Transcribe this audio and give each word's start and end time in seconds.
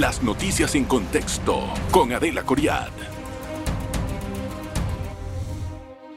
Las 0.00 0.22
noticias 0.22 0.74
en 0.76 0.86
contexto 0.86 1.62
con 1.90 2.10
Adela 2.10 2.42
Coriad. 2.42 2.88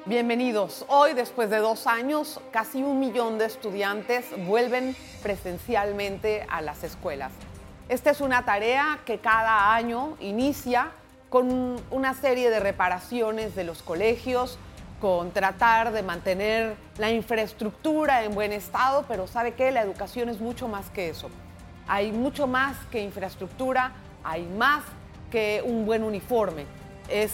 Bienvenidos. 0.05 0.85
Hoy, 0.87 1.13
después 1.13 1.49
de 1.49 1.57
dos 1.57 1.85
años, 1.85 2.39
casi 2.53 2.81
un 2.81 3.01
millón 3.01 3.37
de 3.37 3.43
estudiantes 3.43 4.23
vuelven 4.47 4.95
presencialmente 5.21 6.45
a 6.49 6.61
las 6.61 6.85
escuelas. 6.85 7.33
Esta 7.89 8.11
es 8.11 8.21
una 8.21 8.45
tarea 8.45 8.99
que 9.05 9.17
cada 9.17 9.75
año 9.75 10.15
inicia 10.21 10.91
con 11.29 11.75
una 11.91 12.13
serie 12.13 12.49
de 12.51 12.61
reparaciones 12.61 13.53
de 13.53 13.65
los 13.65 13.83
colegios, 13.83 14.59
con 15.01 15.31
tratar 15.31 15.91
de 15.91 16.03
mantener 16.03 16.77
la 16.97 17.11
infraestructura 17.11 18.23
en 18.23 18.33
buen 18.33 18.53
estado, 18.53 19.03
pero 19.09 19.27
sabe 19.27 19.55
que 19.55 19.71
la 19.71 19.81
educación 19.81 20.29
es 20.29 20.39
mucho 20.39 20.69
más 20.69 20.89
que 20.89 21.09
eso. 21.09 21.29
Hay 21.87 22.11
mucho 22.11 22.47
más 22.47 22.77
que 22.91 23.01
infraestructura, 23.01 23.91
hay 24.23 24.43
más 24.45 24.83
que 25.31 25.61
un 25.65 25.85
buen 25.85 26.03
uniforme. 26.03 26.65
Es 27.09 27.31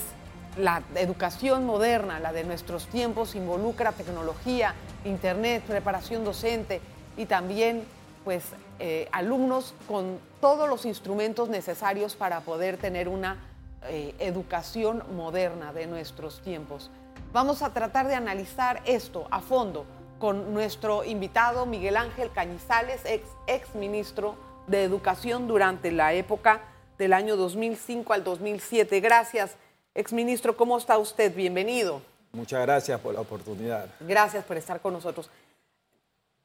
la 0.58 0.82
educación 0.96 1.66
moderna, 1.66 2.20
la 2.20 2.34
de 2.34 2.44
nuestros 2.44 2.88
tiempos, 2.88 3.36
involucra 3.36 3.92
tecnología, 3.92 4.74
internet, 5.06 5.64
preparación 5.68 6.24
docente 6.24 6.82
y 7.18 7.26
también 7.26 7.84
pues 8.24 8.44
eh, 8.80 9.08
alumnos 9.12 9.74
con 9.88 10.20
todos 10.42 10.68
los 10.68 10.86
instrumentos 10.86 11.50
necesarios 11.50 12.16
para 12.16 12.42
poder 12.42 12.78
tener 12.78 13.08
una 13.08 13.38
eh, 13.84 14.14
educación 14.20 15.04
moderna 15.16 15.72
de 15.72 15.88
nuestros 15.88 16.42
tiempos. 16.42 16.90
Vamos 17.32 17.62
a 17.62 17.74
tratar 17.74 18.08
de 18.08 18.16
analizar 18.16 18.82
esto 18.86 19.28
a 19.32 19.40
fondo 19.40 19.86
con 20.20 20.54
nuestro 20.54 21.04
invitado 21.04 21.66
Miguel 21.66 21.98
Ángel 21.98 22.30
Cañizales, 22.32 23.02
ex, 23.06 23.26
ex 23.48 23.74
ministro 23.74 24.36
de 24.68 24.84
Educación 24.84 25.48
durante 25.48 25.92
la 25.92 26.14
época 26.14 26.62
del 26.98 27.14
año 27.14 27.38
2005 27.38 28.14
al 28.14 28.24
2007. 28.24 29.00
Gracias. 29.00 29.56
Exministro, 29.96 30.56
¿cómo 30.56 30.78
está 30.78 30.98
usted? 30.98 31.34
Bienvenido. 31.34 32.02
Muchas 32.34 32.62
gracias 32.62 33.00
por 33.00 33.14
la 33.14 33.22
oportunidad. 33.22 33.88
Gracias 34.02 34.44
por 34.46 34.58
estar 34.58 34.82
con 34.82 34.94
nosotros. 34.94 35.30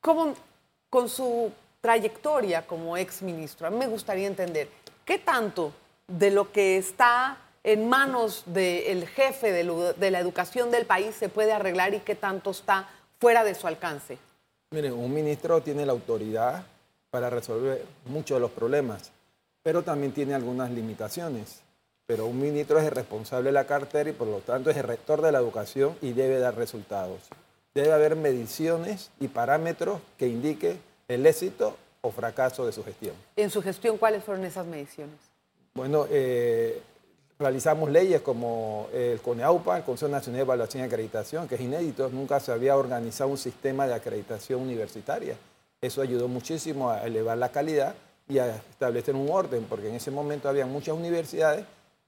¿Cómo, 0.00 0.34
con 0.88 1.08
su 1.08 1.52
trayectoria 1.80 2.66
como 2.66 2.96
exministro, 2.96 3.66
a 3.66 3.70
mí 3.70 3.76
me 3.76 3.88
gustaría 3.88 4.26
entender 4.26 4.70
qué 5.04 5.18
tanto 5.18 5.72
de 6.06 6.30
lo 6.30 6.50
que 6.50 6.78
está 6.78 7.36
en 7.62 7.88
manos 7.88 8.44
del 8.46 9.06
jefe 9.08 9.52
de, 9.52 9.94
de, 9.96 10.10
la 10.10 10.20
educación 10.20 10.70
del 10.70 10.86
país 10.86 11.14
se 11.14 11.28
puede 11.28 11.52
arreglar 11.52 11.94
y 11.94 12.00
qué 12.00 12.14
tanto 12.14 12.50
está 12.50 12.88
fuera 13.18 13.44
de 13.44 13.54
su 13.54 13.66
alcance? 13.66 14.18
Mire, 14.70 14.92
un 14.92 15.12
ministro 15.12 15.60
tiene 15.60 15.86
la 15.86 15.92
autoridad 15.92 16.64
para 17.10 17.30
resolver 17.30 17.84
muchos 18.06 18.36
de 18.36 18.40
los 18.40 18.50
problemas, 18.50 19.12
pero 19.62 19.82
también 19.82 20.12
tiene 20.12 20.34
algunas 20.34 20.70
limitaciones 20.70 21.64
pero 22.06 22.26
un 22.26 22.38
ministro 22.38 22.78
es 22.78 22.84
el 22.84 22.90
responsable 22.90 23.48
de 23.48 23.52
la 23.52 23.66
cartera 23.66 24.10
y 24.10 24.12
por 24.12 24.28
lo 24.28 24.40
tanto 24.40 24.70
es 24.70 24.76
el 24.76 24.82
rector 24.82 25.22
de 25.22 25.32
la 25.32 25.38
educación 25.38 25.96
y 26.02 26.12
debe 26.12 26.38
dar 26.38 26.54
resultados. 26.54 27.20
Debe 27.74 27.92
haber 27.92 28.14
mediciones 28.14 29.10
y 29.20 29.28
parámetros 29.28 30.00
que 30.18 30.28
indiquen 30.28 30.78
el 31.08 31.26
éxito 31.26 31.76
o 32.02 32.10
fracaso 32.10 32.66
de 32.66 32.72
su 32.72 32.84
gestión. 32.84 33.14
En 33.36 33.50
su 33.50 33.62
gestión, 33.62 33.96
¿cuáles 33.96 34.22
fueron 34.22 34.44
esas 34.44 34.66
mediciones? 34.66 35.16
Bueno, 35.72 36.06
eh, 36.10 36.80
realizamos 37.38 37.90
leyes 37.90 38.20
como 38.20 38.88
el 38.92 39.20
CONEAUPA, 39.20 39.78
el 39.78 39.84
Consejo 39.84 40.10
Nacional 40.10 40.38
de 40.38 40.42
Evaluación 40.42 40.82
y 40.82 40.86
Acreditación, 40.86 41.48
que 41.48 41.56
es 41.56 41.60
inédito, 41.60 42.08
nunca 42.10 42.40
se 42.40 42.52
había 42.52 42.76
organizado 42.76 43.30
un 43.30 43.38
sistema 43.38 43.86
de 43.86 43.94
acreditación 43.94 44.60
universitaria. 44.60 45.36
Eso 45.80 46.00
ayudó 46.00 46.28
muchísimo 46.28 46.90
a 46.90 47.04
elevar 47.04 47.36
la 47.38 47.50
calidad 47.50 47.94
y 48.28 48.38
a 48.38 48.56
establecer 48.56 49.14
un 49.14 49.28
orden, 49.30 49.66
porque 49.68 49.88
en 49.88 49.96
ese 49.96 50.10
momento 50.10 50.48
había 50.48 50.66
muchas 50.66 50.94
universidades 50.94 51.66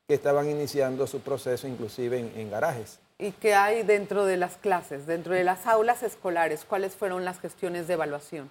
que 0.08 0.14
estaban 0.14 0.48
iniciando 0.48 1.06
su 1.06 1.20
proceso 1.20 1.66
inclusive 1.66 2.18
en, 2.18 2.50
garajes. 2.50 2.98
¿Y 3.18 3.32
qué 3.32 3.54
hay 3.54 3.82
dentro 3.82 4.24
de 4.24 4.36
las 4.36 4.56
clases, 4.56 5.06
dentro 5.06 5.34
de 5.34 5.42
las 5.42 5.66
aulas 5.66 6.02
escolares? 6.02 6.64
¿Cuáles 6.64 6.94
fueron 6.94 7.24
las 7.24 7.40
gestiones 7.40 7.88
de 7.88 7.94
evaluación? 7.94 8.50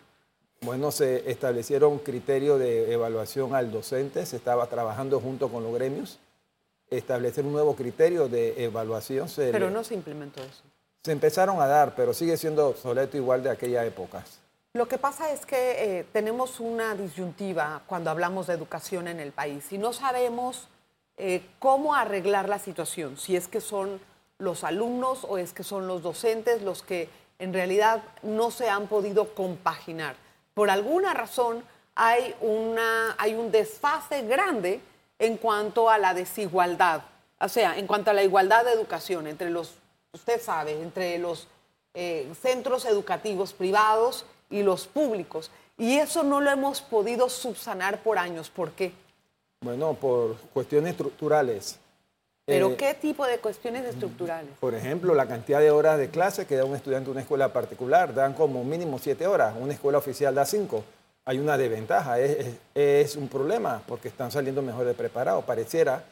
Bueno, 0.61 0.91
se 0.91 1.29
establecieron 1.29 1.99
criterios 1.99 2.59
de 2.59 2.91
evaluación 2.91 3.55
al 3.55 3.72
docente, 3.72 4.25
se 4.25 4.35
estaba 4.35 4.67
trabajando 4.67 5.19
junto 5.19 5.49
con 5.49 5.63
los 5.63 5.73
gremios, 5.73 6.19
establecer 6.97 7.45
un 7.45 7.53
nuevo 7.53 7.75
criterio 7.75 8.28
de 8.28 8.63
evaluación. 8.63 9.28
pero 9.35 9.69
no 9.69 9.83
se 9.83 9.94
implementó 9.94 10.41
eso. 10.41 10.63
Se 11.03 11.11
empezaron 11.11 11.61
a 11.61 11.67
dar, 11.67 11.95
pero 11.95 12.13
sigue 12.13 12.35
siendo 12.38 12.69
obsoleto 12.69 13.16
igual 13.17 13.44
de 13.44 13.51
aquella 13.51 13.85
época. 13.85 14.23
Lo 14.73 14.88
que 14.88 14.97
pasa 14.97 15.31
es 15.31 15.45
que 15.45 16.00
eh, 16.00 16.05
tenemos 16.11 16.59
una 16.59 16.95
disyuntiva 16.95 17.84
cuando 17.88 18.09
hablamos 18.09 18.47
de 18.47 18.53
educación 18.55 19.07
en 19.07 19.19
el 19.19 19.31
país 19.31 19.72
y 19.72 19.78
no 19.78 19.94
sabemos 19.94 20.67
eh, 21.17 21.41
cómo 21.59 21.95
arreglar 21.95 22.50
la 22.50 22.59
situación, 22.59 23.17
si 23.17 23.38
es 23.38 23.47
que 23.47 23.61
son 23.61 24.01
los 24.38 24.66
alumnos 24.66 25.25
o 25.29 25.38
es 25.38 25.53
que 25.53 25.63
son 25.63 25.88
los 25.88 26.03
docentes 26.03 26.61
los 26.61 26.84
que 26.84 27.07
en 27.39 27.53
realidad 27.53 28.03
no 28.22 28.51
se 28.51 28.69
han 28.69 28.88
podido 28.88 29.34
compaginar. 29.34 30.17
Por 30.53 30.69
alguna 30.69 31.13
razón 31.13 31.63
hay, 31.95 32.35
una, 32.41 33.16
hay 33.17 33.34
un 33.34 33.51
desfase 33.51 34.23
grande 34.23 34.81
en 35.19 35.37
cuanto 35.37 35.89
a 35.89 35.97
la 35.97 36.13
desigualdad, 36.13 37.03
o 37.39 37.49
sea, 37.49 37.77
en 37.77 37.87
cuanto 37.87 38.11
a 38.11 38.13
la 38.13 38.23
igualdad 38.23 38.65
de 38.65 38.71
educación 38.71 39.27
entre 39.27 39.49
los, 39.49 39.75
usted 40.13 40.41
sabe, 40.41 40.81
entre 40.81 41.17
los 41.19 41.47
eh, 41.93 42.31
centros 42.41 42.85
educativos 42.85 43.53
privados 43.53 44.25
y 44.49 44.63
los 44.63 44.87
públicos. 44.87 45.51
Y 45.77 45.95
eso 45.97 46.23
no 46.23 46.39
lo 46.41 46.51
hemos 46.51 46.81
podido 46.81 47.29
subsanar 47.29 48.01
por 48.01 48.17
años. 48.17 48.49
¿Por 48.49 48.71
qué? 48.71 48.93
Bueno, 49.61 49.93
por 49.93 50.37
cuestiones 50.53 50.91
estructurales. 50.91 51.79
¿Pero 52.45 52.71
eh, 52.71 52.75
qué 52.77 52.93
tipo 52.93 53.25
de 53.25 53.39
cuestiones 53.39 53.85
estructurales? 53.85 54.51
Por 54.59 54.75
ejemplo, 54.75 55.15
la 55.15 55.27
cantidad 55.27 55.59
de 55.59 55.71
horas 55.71 55.97
de 55.97 56.09
clase 56.09 56.45
que 56.45 56.55
da 56.55 56.63
un 56.63 56.75
estudiante 56.75 57.09
en 57.09 57.13
una 57.13 57.21
escuela 57.21 57.51
particular. 57.51 58.13
Dan 58.13 58.33
como 58.33 58.63
mínimo 58.63 58.99
siete 58.99 59.25
horas, 59.25 59.55
una 59.59 59.73
escuela 59.73 59.97
oficial 59.97 60.35
da 60.35 60.45
cinco. 60.45 60.83
Hay 61.27 61.39
una 61.39 61.57
desventaja, 61.57 62.19
es, 62.19 63.15
un 63.15 63.27
problema 63.27 63.81
porque 63.87 64.07
están 64.07 64.31
saliendo 64.31 64.61
mejor 64.61 64.85
de 64.85 64.93
preparados. 64.93 65.43
Pareciera 65.43 66.03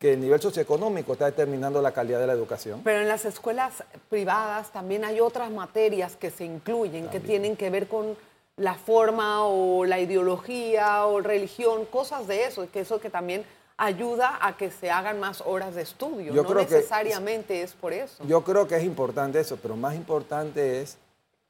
que 0.00 0.14
el 0.14 0.20
nivel 0.20 0.40
socioeconómico 0.40 1.12
está 1.12 1.26
determinando 1.26 1.80
la 1.80 1.92
calidad 1.92 2.18
de 2.18 2.26
la 2.26 2.32
educación. 2.32 2.80
Pero 2.82 3.00
en 3.00 3.06
las 3.06 3.24
escuelas 3.24 3.84
privadas 4.08 4.72
también 4.72 5.04
hay 5.04 5.20
otras 5.20 5.52
materias 5.52 6.16
que 6.16 6.30
se 6.30 6.44
incluyen, 6.44 7.08
que 7.08 7.20
tienen 7.20 7.56
que 7.56 7.70
ver 7.70 7.86
con 7.86 8.16
la 8.56 8.74
forma 8.74 9.44
o 9.44 9.84
la 9.84 10.00
ideología 10.00 11.06
o 11.06 11.20
religión, 11.20 11.84
cosas 11.84 12.26
de 12.26 12.46
eso, 12.46 12.68
que 12.72 12.80
eso 12.80 13.00
que 13.00 13.10
también 13.10 13.44
ayuda 13.76 14.38
a 14.40 14.56
que 14.56 14.72
se 14.72 14.90
hagan 14.90 15.20
más 15.20 15.40
horas 15.40 15.76
de 15.76 15.82
estudio. 15.82 16.34
no 16.34 16.54
necesariamente 16.54 17.62
es 17.62 17.74
por 17.74 17.92
eso. 17.92 18.24
Yo 18.24 18.42
creo 18.42 18.66
que 18.66 18.76
es 18.76 18.82
importante 18.82 19.38
eso, 19.38 19.56
pero 19.56 19.76
más 19.76 19.94
importante 19.94 20.82
es 20.82 20.98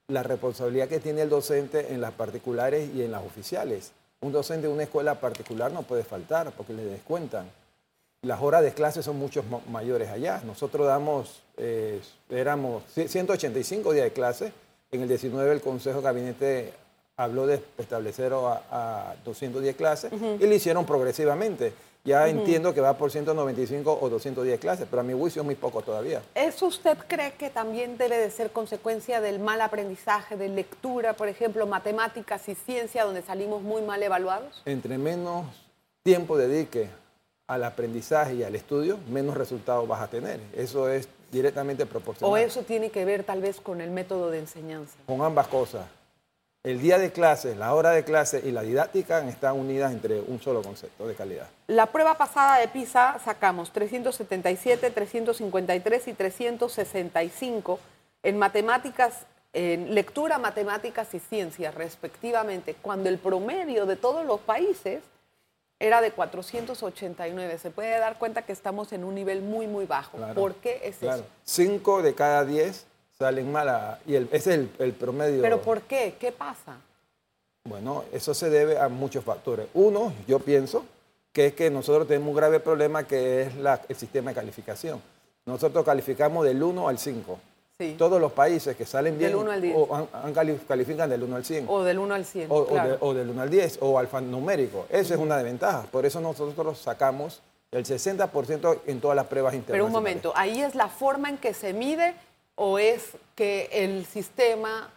la 0.09 0.23
responsabilidad 0.23 0.89
que 0.89 1.01
tiene 1.01 1.21
el 1.21 1.29
docente 1.29 1.93
en 1.93 2.01
las 2.01 2.13
particulares 2.13 2.89
y 2.95 3.03
en 3.03 3.13
las 3.13 3.23
oficiales. 3.23 3.93
Un 4.23 4.33
docente 4.33 4.67
de 4.67 4.73
una 4.73 4.85
escuela 4.85 5.21
particular 5.21 5.71
no 5.71 5.83
puede 5.83 6.03
faltar 6.03 6.51
porque 6.53 6.73
le 6.73 6.83
descuentan. 6.83 7.47
Las 8.23 8.41
horas 8.41 8.63
de 8.63 8.73
clase 8.73 9.03
son 9.03 9.19
mucho 9.19 9.45
mayores 9.71 10.09
allá. 10.09 10.41
Nosotros 10.45 10.87
damos, 10.87 11.43
eh, 11.59 12.01
éramos 12.31 12.85
185 12.87 13.93
días 13.93 14.05
de 14.05 14.13
clase. 14.13 14.53
En 14.91 15.03
el 15.03 15.09
19 15.09 15.53
el 15.53 15.61
Consejo 15.61 15.99
de 15.99 16.05
Gabinete 16.05 16.73
habló 17.19 17.47
de 17.47 17.63
establecer 17.77 18.33
a, 18.33 19.15
210 19.27 19.77
clases 19.77 20.11
y 20.13 20.47
lo 20.47 20.55
hicieron 20.55 20.87
progresivamente. 20.87 21.75
Ya 22.09 22.27
entiendo 22.27 22.73
que 22.73 22.81
va 22.81 22.97
por 22.97 23.11
195 23.11 23.99
o 24.01 24.09
210 24.09 24.59
clases, 24.59 24.87
pero 24.89 25.01
a 25.01 25.05
mi 25.05 25.13
juicio 25.13 25.43
es 25.43 25.47
muy 25.47 25.57
poco 25.57 25.83
todavía. 25.83 26.23
¿Eso 26.35 26.67
usted 26.67 26.97
cree 27.07 27.33
que 27.33 27.51
también 27.51 27.99
debe 27.99 28.17
de 28.17 28.31
ser 28.31 28.51
consecuencia 28.51 29.21
del 29.21 29.39
mal 29.41 29.61
aprendizaje 29.61 30.39
de 30.39 30.49
lectura, 30.49 31.13
por 31.13 31.29
ejemplo, 31.29 31.67
matemáticas 31.67 32.49
y 32.49 32.55
ciencia, 32.55 33.05
donde 33.05 33.21
salimos 33.21 33.61
muy 33.61 33.83
mal 33.83 34.03
evaluados? 34.03 34.63
Entre 34.65 34.97
menos 34.97 35.45
tiempo 36.03 36.39
dedique 36.39 36.89
al 37.47 37.63
aprendizaje 37.63 38.37
y 38.37 38.43
al 38.43 38.55
estudio, 38.55 38.99
menos 39.11 39.37
resultados 39.37 39.87
vas 39.87 40.01
a 40.01 40.09
tener. 40.09 40.41
Eso 40.57 40.89
es 40.89 41.11
directamente 41.31 41.85
proporcional. 41.85 42.33
¿O 42.33 42.39
eso 42.39 42.63
tiene 42.63 42.89
que 42.89 43.05
ver 43.05 43.23
tal 43.23 43.43
vez 43.43 43.61
con 43.61 43.83
el 43.83 43.91
método 43.91 44.31
de 44.31 44.39
enseñanza? 44.39 44.97
Con 45.05 45.21
ambas 45.21 45.49
cosas 45.49 45.85
el 46.71 46.83
día 46.83 46.99
de 46.99 47.11
clase, 47.11 47.57
la 47.57 47.75
hora 47.75 47.93
de 47.93 48.05
clase 48.05 48.43
y 48.45 48.51
la 48.51 48.61
didáctica 48.61 49.27
están 49.27 49.57
unidas 49.57 49.91
entre 49.91 50.21
un 50.21 50.39
solo 50.39 50.61
concepto 50.61 51.09
de 51.09 51.15
calidad. 51.15 51.47
La 51.67 51.87
prueba 51.87 52.19
pasada 52.19 52.59
de 52.59 52.69
PISA 52.69 53.19
sacamos 53.25 53.73
377, 53.73 54.91
353 54.91 56.09
y 56.09 56.13
365 56.13 57.81
en 58.23 58.39
matemáticas, 58.39 59.25
en 59.55 59.95
lectura, 59.95 60.37
matemáticas 60.37 61.15
y 61.15 61.21
ciencias 61.21 61.75
respectivamente, 61.75 62.77
cuando 62.83 63.09
el 63.09 63.17
promedio 63.17 63.87
de 63.87 63.97
todos 63.97 64.27
los 64.27 64.41
países 64.41 65.01
era 65.79 66.03
de 66.03 66.11
489. 66.11 67.59
Se 67.59 67.71
puede 67.71 67.99
dar 67.99 68.19
cuenta 68.19 68.43
que 68.43 68.53
estamos 68.53 68.93
en 68.93 69.05
un 69.05 69.15
nivel 69.15 69.41
muy, 69.41 69.67
muy 69.67 69.87
bajo. 69.87 70.19
¿Por 70.35 70.57
qué 70.57 70.83
es 70.85 71.03
eso? 71.03 71.25
Cinco 71.45 72.03
de 72.03 72.15
cada 72.15 72.45
diez 72.45 72.85
salen 73.21 73.51
mal 73.51 73.99
y 74.07 74.15
ese 74.15 74.37
es 74.37 74.47
el, 74.79 74.93
promedio. 74.93 75.43
¿Pero 75.43 75.61
por 75.61 75.83
qué? 75.83 76.15
¿Qué 76.21 76.31
pasa? 76.31 76.31
qué 76.31 76.33
qué 76.33 76.39
pasa 76.39 76.39
qué 76.39 76.39
pasa 76.39 76.39
pero 76.39 76.39
por 76.39 76.73
qué 76.73 76.75
qué 76.79 76.79
pasa 76.79 76.79
bueno 77.65 78.05
eso 78.13 78.33
se 78.35 78.49
debe 78.49 78.79
a 78.79 78.89
muchos 78.89 79.25
factores. 79.25 79.67
Uno, 79.75 80.13
yo 80.29 80.39
pienso, 80.39 80.79
yo 80.79 80.79
pienso, 80.79 80.85
que 80.85 80.87
es 80.87 80.97
el, 80.97 81.03
el 81.03 81.03
promedio. 81.03 81.03
pero 81.03 81.03
por 81.03 81.03
qué 81.03 81.09
qué 81.09 81.13
pasa? 81.13 81.13
bueno 81.13 81.13
eso 81.13 81.15
se 81.15 81.19
debe 81.19 81.19
a 81.19 81.19
muchos 81.19 81.19
factores. 81.19 81.19
uno, 81.19 81.19
yo 81.19 81.19
pienso, 81.19 81.33
que 81.33 81.47
es 81.47 81.53
pero 81.53 81.57
que 81.57 81.71
nosotros 81.71 82.07
tenemos 82.07 82.29
un 82.31 82.37
grave 82.37 82.61
problema 82.61 83.05
que 83.05 83.43
es 83.43 83.57
la- 83.57 83.81
el 83.89 83.97
sistema 83.97 84.31
de 84.31 84.35
calificación. 84.37 85.01
Nosotros 85.47 85.85
calificamos 85.85 86.45
del 86.45 86.63
1 86.63 86.89
al 86.89 86.99
5. 86.99 87.39
Sí. 87.81 87.95
Todos 87.97 88.21
los 88.21 88.33
países 88.33 88.77
que 88.77 88.85
salen 88.85 89.17
bien 89.19 89.31
Del 89.31 89.41
1 89.41 89.51
al 89.53 89.63
10. 89.63 89.77
o 89.77 89.95
han- 89.95 90.09
han 90.13 90.33
cali- 90.35 90.59
califican 90.67 91.09
del 91.11 91.23
1 91.23 91.37
al 91.37 91.45
100. 91.45 91.65
O 91.69 91.83
del 91.85 91.99
1 91.99 92.15
al 92.15 92.25
100. 92.25 92.51
O, 92.51 92.57
o 92.59 92.67
claro. 92.67 92.89
de- 92.91 92.97
o 93.01 93.15
del 93.15 93.31
1 93.31 93.43
al 93.43 93.51
10, 93.51 93.79
o 93.81 93.99
alfanumérico. 93.99 94.87
Esa 94.91 95.15
es 95.15 95.21
una 95.21 95.37
desventaja. 95.37 95.83
Por 95.91 96.05
eso 96.05 96.21
nosotros 96.21 96.79
sacamos 96.79 97.41
el 97.71 97.85
60% 97.85 98.81
en 98.87 99.01
todas 99.01 99.15
las 99.17 99.27
pruebas 99.27 99.53
Pero 99.53 99.59
internacionales. 99.61 99.87
un 99.87 99.93
momento, 99.93 100.33
¿ahí 100.35 100.61
es 100.61 100.75
la 100.75 100.89
forma 100.89 101.29
en 101.29 101.39
que 101.39 101.55
se 101.55 101.73
mide 101.73 102.15
o 102.59 102.79
es 102.79 103.13
que 103.35 103.69
el 103.73 104.05
sistema 104.05 104.91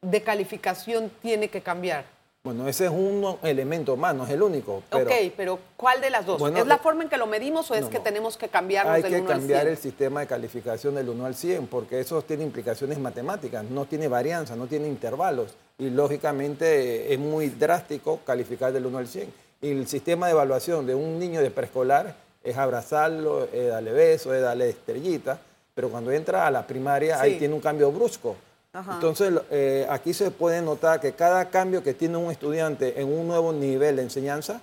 de 0.00 0.22
calificación 0.22 1.10
tiene 1.20 1.48
que 1.48 1.60
cambiar? 1.60 2.04
Bueno, 2.44 2.66
ese 2.66 2.86
es 2.86 2.90
un 2.90 3.38
elemento 3.42 3.96
más, 3.96 4.16
no 4.16 4.24
es 4.24 4.30
el 4.30 4.42
único. 4.42 4.82
Pero 4.90 5.04
ok, 5.04 5.32
pero 5.36 5.58
¿cuál 5.76 6.00
de 6.00 6.10
las 6.10 6.26
dos? 6.26 6.40
Bueno, 6.40 6.58
¿Es 6.58 6.66
la 6.66 6.74
eh, 6.76 6.80
forma 6.82 7.04
en 7.04 7.08
que 7.08 7.16
lo 7.16 7.28
medimos 7.28 7.70
o 7.70 7.74
es 7.74 7.82
no, 7.82 7.90
que 7.90 7.98
no. 7.98 8.04
tenemos 8.04 8.36
que 8.36 8.48
cambiarnos 8.48 8.96
hay 8.96 9.02
del 9.02 9.12
que 9.12 9.20
1 9.20 9.30
al 9.30 9.38
100? 9.38 9.40
cambiar 9.40 9.68
el 9.68 9.76
sistema 9.76 10.20
de 10.20 10.26
calificación 10.26 10.96
del 10.96 11.08
1 11.08 11.24
al 11.24 11.34
100, 11.36 11.68
porque 11.68 12.00
eso 12.00 12.20
tiene 12.22 12.42
implicaciones 12.42 12.98
matemáticas, 12.98 13.64
no 13.64 13.84
tiene 13.84 14.08
varianza, 14.08 14.56
no 14.56 14.66
tiene 14.66 14.88
intervalos. 14.88 15.54
Y 15.78 15.90
lógicamente 15.90 16.66
eh, 16.66 17.14
es 17.14 17.18
muy 17.20 17.48
drástico 17.48 18.20
calificar 18.26 18.72
del 18.72 18.86
1 18.86 18.98
al 18.98 19.06
100. 19.06 19.32
Y 19.60 19.70
el 19.70 19.86
sistema 19.86 20.26
de 20.26 20.32
evaluación 20.32 20.84
de 20.84 20.96
un 20.96 21.20
niño 21.20 21.40
de 21.40 21.52
preescolar 21.52 22.16
es 22.42 22.56
abrazarlo, 22.56 23.48
es 23.52 23.68
darle 23.68 23.92
besos, 23.92 24.34
es 24.34 24.42
darle 24.42 24.68
estrellitas, 24.68 25.38
pero 25.74 25.88
cuando 25.90 26.10
entra 26.12 26.46
a 26.46 26.50
la 26.50 26.66
primaria 26.66 27.20
ahí 27.20 27.34
Sí. 27.34 27.38
tiene 27.40 27.54
un 27.54 27.60
cambio 27.60 27.90
brusco. 27.90 28.36
Ajá. 28.72 28.94
Entonces, 28.94 29.32
eh, 29.50 29.86
aquí 29.90 30.14
se 30.14 30.30
puede 30.30 30.62
notar 30.62 31.00
que 31.00 31.12
cada 31.12 31.48
cambio 31.50 31.82
que 31.82 31.94
tiene 31.94 32.16
un 32.16 32.30
estudiante 32.30 33.00
en 33.00 33.12
un 33.12 33.26
nuevo 33.26 33.52
nivel 33.52 33.96
de 33.96 34.02
enseñanza 34.02 34.60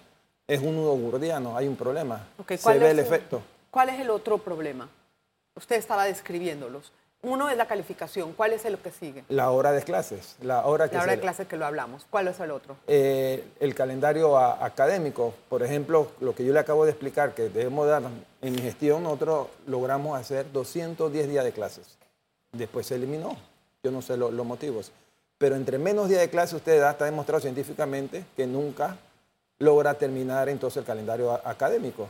es 0.47 0.59
un 0.61 0.75
nudo 0.75 0.95
gordiano, 0.97 1.55
hay 1.55 1.67
un 1.67 1.75
problema. 1.75 2.27
Se 2.47 2.57
¿cuál 2.59 2.79
ve 2.79 2.91
el 2.91 2.99
el- 2.99 3.05
efecto. 3.05 3.41
¿Cuál 3.69 3.89
es 3.89 3.99
el 3.99 4.09
otro 4.09 4.39
problema? 4.39 4.89
Usted 5.55 5.75
estaba 5.75 6.05
describiéndolos. 6.05 6.91
Uno 7.21 7.49
es 7.49 7.57
la 7.57 7.67
calificación. 7.67 8.31
¿Cuál 8.31 8.53
es 8.53 8.63
el 8.63 8.77
que 8.77 8.91
sigue? 8.91 9.25
La 9.27 9.51
hora 9.51 9.73
de 9.73 9.81
clases, 9.83 10.37
la 10.41 10.65
hora 10.65 10.87
que 10.89 10.95
La 10.95 11.03
hora 11.03 11.11
de 11.15 11.19
clase 11.19 11.45
que 11.47 11.57
lo 11.57 11.65
hablamos. 11.65 12.05
¿Cuál 12.09 12.29
es 12.29 12.39
el 12.39 12.49
otro? 12.51 12.77
eh, 12.87 13.43
el 13.59 13.75
calendario 13.75 14.37
a- 14.37 14.63
académico. 14.65 15.33
Por 15.49 15.61
ejemplo, 15.61 16.11
lo 16.21 16.33
que 16.33 16.45
yo 16.45 16.53
le 16.53 16.59
acabo 16.59 16.85
de 16.85 16.91
explicar, 16.91 17.33
que 17.35 17.49
debemos 17.49 17.87
dar 17.87 18.03
en 18.41 18.53
mi 18.55 18.61
gestión, 18.61 19.03
nosotros 19.03 19.47
logramos 19.67 20.17
hacer 20.17 20.49
210 20.53 21.27
días 21.27 21.43
de 21.43 21.51
clases. 21.51 21.97
Después 22.53 22.87
se 22.87 22.95
eliminó. 22.95 23.35
Yo 23.83 23.91
no 23.91 24.01
sé 24.01 24.15
lo- 24.15 24.31
los 24.31 24.45
motivos. 24.45 24.91
Pero 25.37 25.55
entre 25.57 25.77
menos 25.77 26.07
días 26.07 26.21
de 26.21 26.29
clase 26.29 26.55
usted 26.55 26.79
da, 26.79 26.91
está 26.91 27.03
demostrado 27.05 27.41
científicamente 27.41 28.23
que 28.37 28.47
nunca 28.47 28.97
logra 29.59 29.93
terminar 29.95 30.47
entonces 30.47 30.77
el 30.77 30.85
calendario 30.85 31.31
a- 31.31 31.41
académico. 31.43 32.07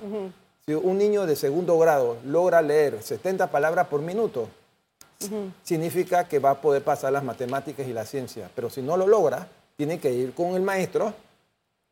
Si 0.67 0.73
un 0.75 1.00
niño 1.00 1.25
de 1.25 1.35
segundo 1.35 1.79
grado 1.79 2.17
logra 2.25 2.61
leer 2.61 3.01
70 3.01 3.47
palabras 3.47 3.88
por 3.88 4.01
minuto, 4.01 4.47
significa 5.63 6.27
que 6.27 6.39
va 6.39 6.51
a 6.51 6.62
poder 6.62 6.83
pasar 6.83 7.12
las 7.12 7.24
matemáticas 7.24 7.88
y 7.88 7.94
la 7.94 8.06
ciencia. 8.06 8.50
Pero 8.56 8.69
si 8.69 8.81
no 8.81 8.98
lo 8.98 9.07
logra, 9.07 9.48
tiene 9.75 10.00
que 10.00 10.12
ir 10.12 10.33
con 10.33 10.56
el 10.56 10.62
maestro 10.62 11.13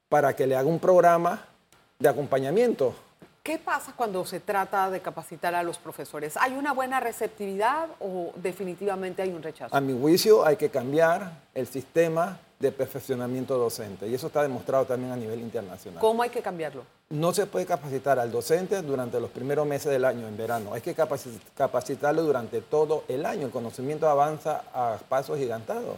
para 0.09 0.35
que 0.35 0.47
le 0.47 0.55
haga 0.55 0.67
un 0.67 0.79
programa 0.79 1.45
de 1.99 2.09
acompañamiento. 2.09 2.95
¿Qué 3.43 3.57
pasa 3.57 3.93
cuando 3.95 4.25
se 4.25 4.41
trata 4.41 4.89
de 4.89 4.99
capacitar 4.99 5.55
a 5.55 5.63
los 5.63 5.77
profesores? 5.77 6.35
¿Hay 6.35 6.53
una 6.53 6.73
buena 6.73 6.99
receptividad 6.99 7.87
o 7.99 8.33
definitivamente 8.35 9.21
hay 9.21 9.29
un 9.29 9.41
rechazo? 9.41 9.75
A 9.75 9.79
mi 9.79 9.97
juicio 9.97 10.45
hay 10.45 10.57
que 10.57 10.69
cambiar 10.69 11.31
el 11.53 11.65
sistema 11.65 12.39
de 12.59 12.71
perfeccionamiento 12.71 13.57
docente 13.57 14.07
y 14.07 14.15
eso 14.15 14.27
está 14.27 14.41
demostrado 14.41 14.85
también 14.85 15.11
a 15.11 15.15
nivel 15.15 15.39
internacional. 15.41 15.99
¿Cómo 16.01 16.23
hay 16.23 16.29
que 16.31 16.41
cambiarlo? 16.41 16.83
No 17.09 17.31
se 17.33 17.45
puede 17.45 17.65
capacitar 17.65 18.17
al 18.19 18.31
docente 18.31 18.81
durante 18.81 19.19
los 19.19 19.29
primeros 19.29 19.67
meses 19.67 19.91
del 19.91 20.03
año, 20.05 20.27
en 20.27 20.35
verano. 20.35 20.73
Hay 20.73 20.81
que 20.81 20.95
capaci- 20.95 21.39
capacitarlo 21.55 22.23
durante 22.23 22.61
todo 22.61 23.03
el 23.07 23.25
año. 23.25 23.45
El 23.45 23.51
conocimiento 23.51 24.09
avanza 24.09 24.63
a 24.73 24.97
pasos 25.07 25.37
gigantados. 25.37 25.95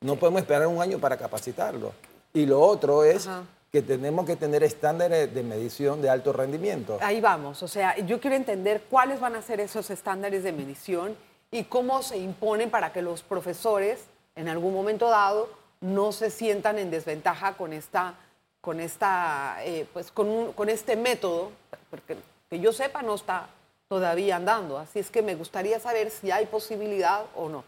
No 0.00 0.16
podemos 0.16 0.40
esperar 0.42 0.66
un 0.66 0.82
año 0.82 0.98
para 0.98 1.16
capacitarlo. 1.16 1.92
Y 2.34 2.44
lo 2.46 2.60
otro 2.60 3.04
es 3.04 3.26
Ajá. 3.28 3.44
que 3.70 3.80
tenemos 3.82 4.26
que 4.26 4.34
tener 4.36 4.62
estándares 4.64 5.32
de 5.32 5.42
medición 5.44 6.02
de 6.02 6.10
alto 6.10 6.32
rendimiento. 6.32 6.98
Ahí 7.00 7.20
vamos. 7.20 7.62
O 7.62 7.68
sea, 7.68 7.96
yo 7.98 8.18
quiero 8.20 8.34
entender 8.36 8.82
cuáles 8.90 9.20
van 9.20 9.36
a 9.36 9.42
ser 9.42 9.60
esos 9.60 9.90
estándares 9.90 10.42
de 10.42 10.52
medición 10.52 11.14
y 11.52 11.64
cómo 11.64 12.02
se 12.02 12.18
imponen 12.18 12.68
para 12.70 12.92
que 12.92 13.00
los 13.02 13.22
profesores, 13.22 14.00
en 14.36 14.48
algún 14.48 14.74
momento 14.74 15.08
dado, 15.08 15.48
no 15.80 16.12
se 16.12 16.30
sientan 16.30 16.78
en 16.78 16.90
desventaja 16.90 17.54
con 17.56 17.72
esta, 17.72 18.14
con 18.60 18.80
esta, 18.80 19.58
eh, 19.64 19.86
pues 19.92 20.10
con, 20.10 20.52
con 20.52 20.68
este 20.68 20.96
método, 20.96 21.52
porque 21.90 22.16
que 22.50 22.58
yo 22.58 22.72
sepa 22.72 23.02
no 23.02 23.14
está 23.14 23.48
todavía 23.88 24.36
andando. 24.36 24.76
Así 24.76 24.98
es 24.98 25.10
que 25.10 25.22
me 25.22 25.36
gustaría 25.36 25.78
saber 25.78 26.10
si 26.10 26.30
hay 26.30 26.46
posibilidad 26.46 27.24
o 27.36 27.48
no. 27.48 27.64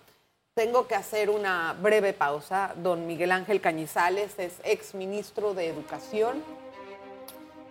Tengo 0.55 0.87
que 0.87 0.97
hacer 0.97 1.31
una 1.31 1.73
breve 1.81 2.12
pausa. 2.12 2.75
Don 2.76 3.06
Miguel 3.06 3.32
Ángel 3.32 3.61
Cañizales 3.61 4.38
es 4.38 4.55
ex 4.64 4.94
ministro 4.94 5.55
de 5.55 5.69
Educación. 5.69 6.43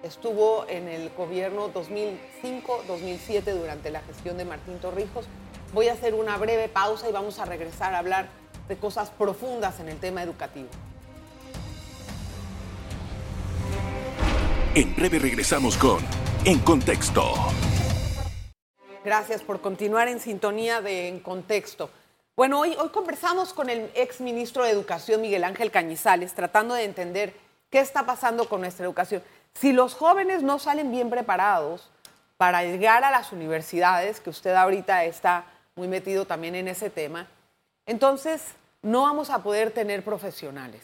Estuvo 0.04 0.66
en 0.68 0.88
el 0.88 1.10
gobierno 1.12 1.72
2005-2007 1.74 3.54
durante 3.54 3.92
la 3.92 4.02
gestión 4.02 4.38
de 4.38 4.46
Martín 4.46 4.80
Torrijos. 4.80 5.26
Voy 5.74 5.90
a 5.90 5.94
hacer 5.94 6.14
una 6.14 6.38
breve 6.38 6.70
pausa 6.70 7.08
y 7.08 7.12
vamos 7.12 7.40
a 7.40 7.46
regresar 7.46 7.94
a 7.94 8.00
hablar 8.00 8.30
de 8.71 8.77
cosas 8.77 9.09
profundas 9.09 9.81
en 9.81 9.89
el 9.89 10.00
tema 10.00 10.23
educativo. 10.23 10.69
En 14.73 14.95
breve 14.95 15.19
regresamos 15.19 15.75
con 15.77 16.00
En 16.45 16.59
Contexto. 16.59 17.33
Gracias 19.03 19.41
por 19.41 19.59
continuar 19.59 20.07
en 20.07 20.21
sintonía 20.21 20.79
de 20.79 21.09
En 21.09 21.19
Contexto. 21.19 21.89
Bueno, 22.38 22.62
hoy, 22.62 22.77
hoy 22.79 22.88
conversamos 22.89 23.53
con 23.53 23.69
el 23.69 23.91
ex 23.94 24.21
ministro 24.21 24.63
de 24.63 24.71
Educación, 24.71 25.19
Miguel 25.19 25.44
Ángel 25.44 25.69
Cañizales, 25.69 26.33
tratando 26.33 26.73
de 26.73 26.85
entender 26.85 27.33
qué 27.69 27.79
está 27.79 28.06
pasando 28.06 28.47
con 28.47 28.62
nuestra 28.62 28.85
educación. 28.85 29.21
Si 29.53 29.73
los 29.73 29.95
jóvenes 29.95 30.44
no 30.44 30.59
salen 30.59 30.91
bien 30.91 31.09
preparados 31.09 31.89
para 32.38 32.63
llegar 32.63 33.03
a 33.03 33.12
las 33.12 33.33
universidades, 33.33 34.21
que 34.21 34.29
usted 34.29 34.56
ahorita 34.56 35.03
está 35.03 35.44
muy 35.75 35.89
metido 35.89 36.23
también 36.23 36.56
en 36.56 36.69
ese 36.69 36.89
tema, 36.89 37.27
entonces 37.85 38.56
no 38.81 39.04
vamos 39.04 39.30
a 39.30 39.42
poder 39.44 39.72
tener 39.72 40.04
profesionales. 40.04 40.83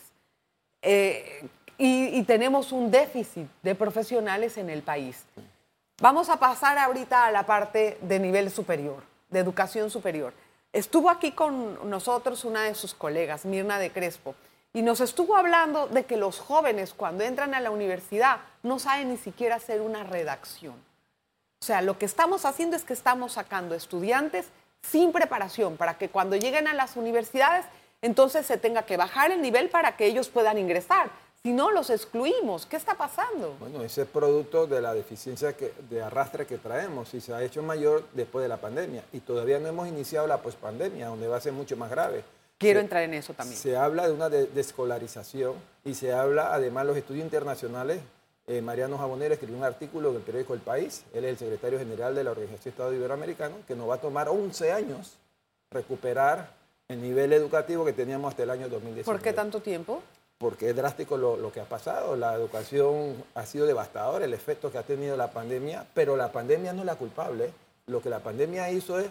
Eh, 0.82 1.48
y, 1.78 2.18
y 2.18 2.24
tenemos 2.24 2.72
un 2.72 2.90
déficit 2.90 3.48
de 3.62 3.76
profesionales 3.76 4.58
en 4.58 4.70
el 4.70 4.82
país. 4.82 5.24
Vamos 6.00 6.30
a 6.30 6.38
pasar 6.38 6.78
ahorita 6.78 7.26
a 7.26 7.32
la 7.32 7.46
parte 7.46 7.98
de 8.02 8.20
nivel 8.20 8.52
superior, 8.52 9.04
de 9.30 9.40
educación 9.40 9.90
superior. 9.90 10.34
Estuvo 10.74 11.10
aquí 11.10 11.32
con 11.32 11.90
nosotros 11.90 12.46
una 12.46 12.64
de 12.64 12.76
sus 12.76 12.94
colegas, 12.94 13.46
Mirna 13.46 13.80
de 13.80 13.92
Crespo, 13.92 14.36
y 14.74 14.84
nos 14.84 15.02
estuvo 15.02 15.36
hablando 15.36 15.88
de 15.88 16.06
que 16.06 16.18
los 16.18 16.40
jóvenes 16.40 16.94
cuando 16.94 17.24
entran 17.24 17.56
a 17.56 17.60
la 17.60 17.72
universidad 17.72 18.42
no 18.62 18.78
saben 18.78 19.10
ni 19.10 19.18
siquiera 19.18 19.56
hacer 19.56 19.82
una 19.82 20.04
redacción. 20.04 20.76
O 21.60 21.66
sea, 21.66 21.82
lo 21.82 21.98
que 21.98 22.06
estamos 22.06 22.46
haciendo 22.46 22.76
es 22.76 22.84
que 22.84 22.94
estamos 22.94 23.34
sacando 23.34 23.74
estudiantes 23.74 24.50
sin 24.84 25.12
preparación 25.12 25.78
para 25.78 25.98
que 25.98 26.10
cuando 26.10 26.36
lleguen 26.36 26.68
a 26.68 26.74
las 26.74 26.96
universidades, 26.96 27.66
entonces 28.02 28.46
se 28.46 28.58
tenga 28.58 28.84
que 28.84 28.98
bajar 28.98 29.32
el 29.32 29.42
nivel 29.42 29.70
para 29.70 29.96
que 29.98 30.06
ellos 30.06 30.30
puedan 30.30 30.58
ingresar. 30.58 31.10
Si 31.44 31.54
no, 31.54 31.72
los 31.72 31.90
excluimos. 31.90 32.66
¿Qué 32.66 32.76
está 32.76 32.96
pasando? 32.96 33.56
Bueno, 33.60 33.82
ese 33.84 34.02
es 34.02 34.08
producto 34.08 34.68
de 34.68 34.82
la 34.82 34.94
deficiencia 34.94 35.54
que- 35.54 35.72
de 35.90 36.02
arrastre 36.02 36.46
que 36.46 36.58
traemos 36.58 37.14
y 37.14 37.22
se 37.22 37.34
ha 37.34 37.42
hecho 37.44 37.62
mayor 37.64 38.04
después 38.14 38.44
de 38.44 38.50
la 38.50 38.58
pandemia. 38.58 39.04
Y 39.14 39.20
todavía 39.20 39.58
no 39.60 39.68
hemos 39.68 39.88
iniciado 39.88 40.28
la 40.28 40.42
pospandemia, 40.42 41.08
donde 41.08 41.28
va 41.28 41.38
a 41.38 41.42
ser 41.42 41.54
mucho 41.54 41.78
más 41.78 41.90
grave. 41.90 42.24
Quiero 42.58 42.80
Se- 42.80 42.84
entrar 42.84 43.04
en 43.04 43.14
eso 43.14 43.34
también. 43.34 43.58
Se 43.58 43.78
habla 43.78 44.08
de 44.08 44.14
una 44.14 44.30
de- 44.30 44.48
descolarización 44.48 45.54
y 45.86 45.94
se 45.94 46.12
habla, 46.12 46.54
además, 46.54 46.86
los 46.88 46.98
estudios 46.98 47.24
internacionales. 47.24 48.02
Eh, 48.48 48.62
Mariano 48.62 48.98
Jabonero 48.98 49.34
escribió 49.34 49.58
un 49.58 49.64
artículo 49.64 50.10
en 50.10 50.16
el 50.18 50.22
periódico 50.24 50.54
El 50.54 50.62
País, 50.62 51.04
él 51.14 51.24
es 51.26 51.32
el 51.32 51.38
secretario 51.38 51.78
general 51.80 52.16
de 52.16 52.24
la 52.24 52.32
Organización 52.32 52.64
de 52.64 52.70
Estado 52.72 52.94
Iberoamericano, 52.94 53.56
que 53.68 53.76
nos 53.76 53.88
va 53.90 53.96
a 53.96 54.02
tomar 54.02 54.28
11 54.28 54.72
años 54.72 55.14
recuperar 55.70 56.50
el 56.90 57.02
nivel 57.02 57.34
educativo 57.34 57.84
que 57.84 57.92
teníamos 57.94 58.30
hasta 58.30 58.44
el 58.44 58.50
año 58.50 58.70
2019. 58.70 59.04
¿Por 59.04 59.22
qué 59.22 59.34
tanto 59.34 59.60
tiempo? 59.62 60.02
Porque 60.38 60.70
es 60.70 60.76
drástico 60.76 61.18
lo, 61.18 61.36
lo 61.36 61.52
que 61.52 61.60
ha 61.60 61.66
pasado. 61.66 62.16
La 62.16 62.34
educación 62.36 63.24
ha 63.36 63.46
sido 63.46 63.66
devastadora, 63.66 64.24
el 64.24 64.34
efecto 64.34 64.72
que 64.72 64.78
ha 64.78 64.84
tenido 64.84 65.18
la 65.18 65.32
pandemia, 65.32 65.86
pero 65.94 66.16
la 66.16 66.32
pandemia 66.32 66.72
no 66.74 66.82
es 66.82 66.86
la 66.86 66.96
culpable. 66.96 67.52
Lo 67.88 68.02
que 68.02 68.10
la 68.10 68.20
pandemia 68.20 68.70
hizo 68.72 69.00
es 69.00 69.08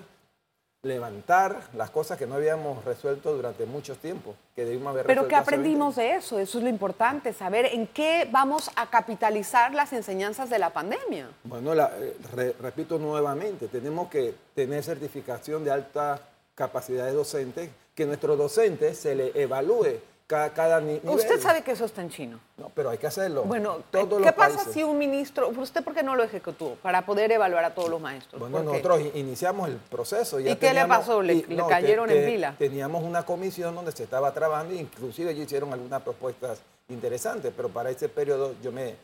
levantar 0.84 1.60
las 1.74 1.90
cosas 1.90 2.16
que 2.16 2.26
no 2.26 2.36
habíamos 2.36 2.82
resuelto 2.84 3.34
durante 3.34 3.66
mucho 3.66 3.96
tiempo, 3.96 4.34
que 4.54 4.64
debimos 4.64 4.92
haber 4.92 5.04
Pero 5.06 5.22
resuelto 5.22 5.28
¿qué 5.28 5.34
hace 5.36 5.50
20 5.50 5.56
aprendimos 5.56 5.96
de 5.96 6.14
eso? 6.14 6.38
Eso 6.38 6.58
es 6.58 6.64
lo 6.64 6.70
importante, 6.70 7.32
saber 7.32 7.66
en 7.66 7.88
qué 7.88 8.28
vamos 8.30 8.70
a 8.76 8.88
capitalizar 8.88 9.74
las 9.74 9.92
enseñanzas 9.92 10.48
de 10.48 10.58
la 10.60 10.70
pandemia. 10.72 11.28
Bueno, 11.44 11.74
la- 11.74 11.90
eh, 11.98 12.16
re- 12.34 12.54
repito 12.60 12.98
nuevamente, 12.98 13.66
tenemos 13.68 14.08
que 14.08 14.32
tener 14.54 14.84
certificación 14.84 15.64
de 15.64 15.72
alta 15.72 16.20
capacidad 16.60 17.04
de 17.04 17.12
docentes, 17.12 17.70
que 17.94 18.04
nuestros 18.06 18.36
docentes 18.36 18.98
se 18.98 19.14
le 19.14 19.30
evalúe 19.40 20.00
cada, 20.26 20.52
cada 20.54 20.80
ni- 20.80 20.94
nivel. 20.94 21.10
Usted 21.10 21.38
sabe 21.40 21.62
que 21.62 21.70
eso 21.72 21.84
está 21.84 22.00
en 22.00 22.08
chino. 22.10 22.40
No, 22.56 22.70
pero 22.74 22.90
hay 22.90 22.98
que 22.98 23.06
hacerlo. 23.06 23.44
Bueno, 23.44 23.82
Todos 23.90 24.18
¿qué 24.18 24.24
los 24.26 24.32
pasa 24.34 24.54
países. 24.56 24.72
si 24.72 24.82
un 24.82 24.98
ministro, 24.98 25.48
¿usted 25.50 25.84
por 25.84 25.94
qué 25.94 26.02
no 26.02 26.16
lo 26.16 26.24
ejecutó? 26.24 26.76
Para 26.82 27.04
poder 27.06 27.30
evaluar 27.30 27.64
a 27.64 27.74
todos 27.74 27.90
los 27.90 28.00
maestros. 28.00 28.40
Bueno, 28.40 28.62
nosotros 28.62 29.00
in- 29.00 29.12
iniciamos 29.14 29.68
el 29.68 29.76
proceso. 29.76 30.40
ya 30.40 30.50
¿Y 30.52 30.56
qué 30.56 30.72
le 30.72 30.84
pasó? 30.86 31.20
¿Le- 31.22 31.44
le 31.46 31.66
cayeron 31.68 32.10
en 32.10 32.24
pila? 32.24 32.54
Teníamos 32.58 33.04
una 33.04 33.24
comisión 33.24 33.74
donde 33.74 33.92
se 33.92 34.04
estaba 34.04 34.32
trabajando 34.32 34.72
e 34.74 34.78
inclusive 34.78 35.30
ellos 35.30 35.44
hicieron 35.44 35.72
algunas 35.72 36.02
propuestas 36.02 36.58
interesantes, 36.88 37.52
pero 37.54 37.68
para 37.68 37.90
ese 37.90 38.08
periodo 38.08 38.54
yo 38.62 38.72
me 38.72 38.96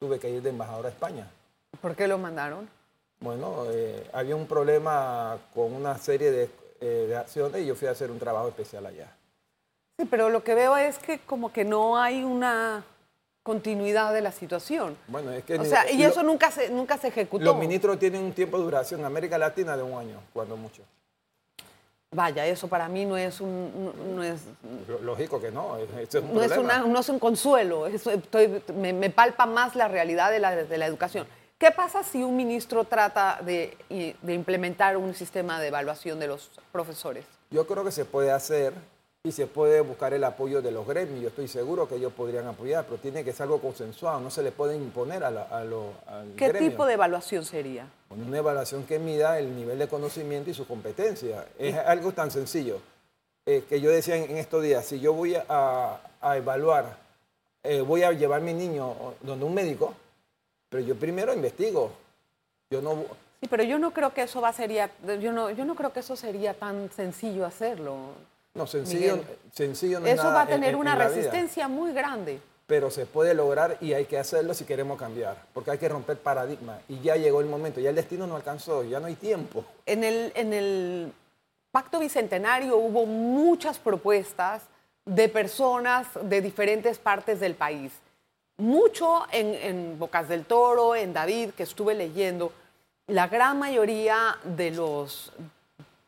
tuve 0.00 0.18
que 0.18 0.30
ir 0.30 0.42
de 0.42 0.48
embajador 0.50 0.86
a 0.86 0.88
España. 0.88 1.30
¿Por 1.80 1.94
qué 1.94 2.08
lo 2.08 2.16
mandaron? 2.18 2.68
Bueno, 3.20 3.64
eh, 3.70 4.08
había 4.12 4.34
un 4.36 4.46
problema 4.46 5.38
con 5.54 5.72
una 5.72 5.96
serie 5.98 6.30
de, 6.32 6.50
eh, 6.84 7.06
de 7.08 7.16
acciones 7.16 7.62
y 7.62 7.66
yo 7.66 7.74
fui 7.74 7.88
a 7.88 7.92
hacer 7.92 8.10
un 8.10 8.18
trabajo 8.18 8.48
especial 8.48 8.84
allá. 8.84 9.08
Sí, 9.98 10.06
pero 10.10 10.28
lo 10.28 10.44
que 10.44 10.54
veo 10.54 10.76
es 10.76 10.98
que 10.98 11.20
como 11.20 11.50
que 11.52 11.64
no 11.64 11.96
hay 11.98 12.22
una 12.22 12.84
continuidad 13.42 14.12
de 14.12 14.20
la 14.20 14.32
situación. 14.32 14.96
Bueno, 15.08 15.30
es 15.32 15.44
que 15.44 15.58
O 15.58 15.64
sea, 15.64 15.90
y 15.90 15.98
lo- 16.02 16.08
eso 16.08 16.22
nunca 16.22 16.50
se, 16.50 16.68
nunca 16.70 16.98
se 16.98 17.08
ejecutó. 17.08 17.44
los 17.44 17.56
ministros 17.56 17.98
tienen 17.98 18.22
un 18.22 18.32
tiempo 18.32 18.58
de 18.58 18.64
duración 18.64 19.00
en 19.00 19.06
América 19.06 19.38
Latina 19.38 19.76
de 19.76 19.82
un 19.82 19.98
año, 19.98 20.20
cuando 20.32 20.56
mucho. 20.56 20.82
Vaya, 22.10 22.46
eso 22.46 22.68
para 22.68 22.88
mí 22.88 23.04
no 23.04 23.16
es 23.16 23.40
un, 23.40 23.72
no, 23.84 24.14
no 24.16 24.22
es, 24.22 24.40
Lógico 25.02 25.40
que 25.40 25.50
no, 25.50 25.76
eso 25.78 26.18
es 26.18 26.24
un 26.24 26.34
no 26.34 26.42
es, 26.42 26.52
problema. 26.52 26.84
una- 26.84 26.86
no 26.92 27.00
es 27.00 27.08
un 27.08 27.18
consuelo, 27.18 27.86
es- 27.86 28.06
estoy- 28.06 28.62
me, 28.76 28.92
me 28.92 29.10
palpa 29.10 29.46
más 29.46 29.74
la 29.74 29.88
realidad 29.88 30.30
de 30.30 30.38
la, 30.38 30.54
de 30.54 30.78
la 30.78 30.86
educación. 30.86 31.26
¿Qué 31.58 31.70
pasa 31.70 32.02
si 32.02 32.22
un 32.22 32.36
ministro 32.36 32.84
trata 32.84 33.40
de, 33.44 33.76
de 34.20 34.34
implementar 34.34 34.96
un 34.96 35.14
sistema 35.14 35.60
de 35.60 35.68
evaluación 35.68 36.18
de 36.18 36.26
los 36.26 36.50
profesores? 36.72 37.24
Yo 37.50 37.66
creo 37.66 37.84
que 37.84 37.92
se 37.92 38.04
puede 38.04 38.30
hacer 38.32 38.74
y 39.22 39.32
se 39.32 39.46
puede 39.46 39.80
buscar 39.80 40.12
el 40.12 40.24
apoyo 40.24 40.60
de 40.60 40.70
los 40.72 40.86
gremios. 40.86 41.20
Yo 41.22 41.28
estoy 41.28 41.48
seguro 41.48 41.88
que 41.88 41.94
ellos 41.94 42.12
podrían 42.12 42.46
apoyar, 42.46 42.84
pero 42.84 42.98
tiene 42.98 43.24
que 43.24 43.32
ser 43.32 43.44
algo 43.44 43.60
consensuado, 43.60 44.20
no 44.20 44.30
se 44.30 44.42
le 44.42 44.50
puede 44.52 44.76
imponer 44.76 45.24
a, 45.24 45.30
la- 45.30 45.44
a 45.44 45.64
lo, 45.64 45.92
al 46.06 46.34
¿Qué 46.36 46.48
gremio. 46.48 46.70
tipo 46.70 46.84
de 46.84 46.94
evaluación 46.94 47.44
sería? 47.44 47.86
Una 48.10 48.36
evaluación 48.36 48.84
que 48.84 48.98
mida 48.98 49.38
el 49.38 49.54
nivel 49.56 49.78
de 49.78 49.88
conocimiento 49.88 50.50
y 50.50 50.54
su 50.54 50.66
competencia. 50.66 51.46
Es 51.58 51.76
algo 51.76 52.12
tan 52.12 52.30
sencillo 52.30 52.80
eh, 53.46 53.64
que 53.66 53.80
yo 53.80 53.90
decía 53.90 54.16
en, 54.16 54.30
en 54.30 54.36
estos 54.36 54.62
días, 54.62 54.84
si 54.84 55.00
yo 55.00 55.14
voy 55.14 55.36
a, 55.36 56.00
a 56.20 56.36
evaluar, 56.36 56.96
eh, 57.62 57.80
voy 57.80 58.02
a 58.02 58.12
llevar 58.12 58.40
a 58.40 58.44
mi 58.44 58.52
niño 58.52 58.94
donde 59.22 59.44
un 59.46 59.54
médico, 59.54 59.94
pero 60.74 60.84
yo 60.84 60.96
primero 60.96 61.32
investigo. 61.32 61.92
Yo 62.68 62.82
no, 62.82 63.04
Sí, 63.40 63.46
pero 63.48 63.62
yo 63.62 63.78
no 63.78 63.92
creo 63.92 64.12
que 64.12 64.22
eso 64.22 64.40
va 64.40 64.52
sería, 64.52 64.90
yo 65.20 65.30
no, 65.30 65.48
yo 65.50 65.64
no 65.64 65.76
creo 65.76 65.92
que 65.92 66.00
eso 66.00 66.16
sería 66.16 66.52
tan 66.54 66.90
sencillo 66.90 67.46
hacerlo. 67.46 67.94
no 68.54 68.66
sencillo, 68.66 69.18
Miguel. 69.18 69.36
sencillo 69.52 70.00
no 70.00 70.06
es 70.06 70.14
Eso 70.14 70.24
nada 70.24 70.34
va 70.34 70.40
a 70.40 70.44
en- 70.44 70.48
tener 70.48 70.70
en- 70.70 70.74
una 70.76 70.94
en 70.94 70.98
la 70.98 71.04
vida. 71.06 71.16
resistencia 71.16 71.68
muy 71.68 71.92
grande. 71.92 72.40
pero 72.66 72.90
se 72.90 73.04
puede 73.06 73.34
lograr 73.34 73.76
y 73.82 73.92
hay 73.92 74.06
que 74.06 74.18
hacerlo 74.18 74.52
si 74.54 74.64
queremos 74.64 74.98
cambiar, 74.98 75.36
porque 75.52 75.70
hay 75.70 75.78
que 75.78 75.88
romper 75.88 76.16
paradigmas. 76.18 76.80
Y 76.88 76.98
ya 77.02 77.14
llegó 77.14 77.40
el 77.40 77.46
momento, 77.46 77.78
ya 77.78 77.90
el 77.90 77.96
destino 77.96 78.26
no 78.26 78.34
alcanzó, 78.36 78.82
ya 78.82 78.98
no 78.98 79.06
hay 79.06 79.14
tiempo. 79.16 79.64
En 79.86 80.02
el, 80.02 80.32
en 80.34 80.52
el 80.54 81.12
Pacto 81.70 82.00
Bicentenario 82.00 82.76
hubo 82.78 83.04
muchas 83.06 83.78
propuestas 83.78 84.62
de 85.04 85.28
personas 85.28 86.06
de 86.22 86.40
diferentes 86.40 86.98
partes 86.98 87.38
del 87.38 87.54
país. 87.54 87.92
Mucho 88.56 89.26
en, 89.32 89.54
en 89.54 89.98
Bocas 89.98 90.28
del 90.28 90.44
Toro, 90.44 90.94
en 90.94 91.12
David, 91.12 91.50
que 91.50 91.64
estuve 91.64 91.94
leyendo, 91.94 92.52
la 93.06 93.26
gran 93.26 93.58
mayoría 93.58 94.38
de, 94.44 94.70
los, 94.70 95.32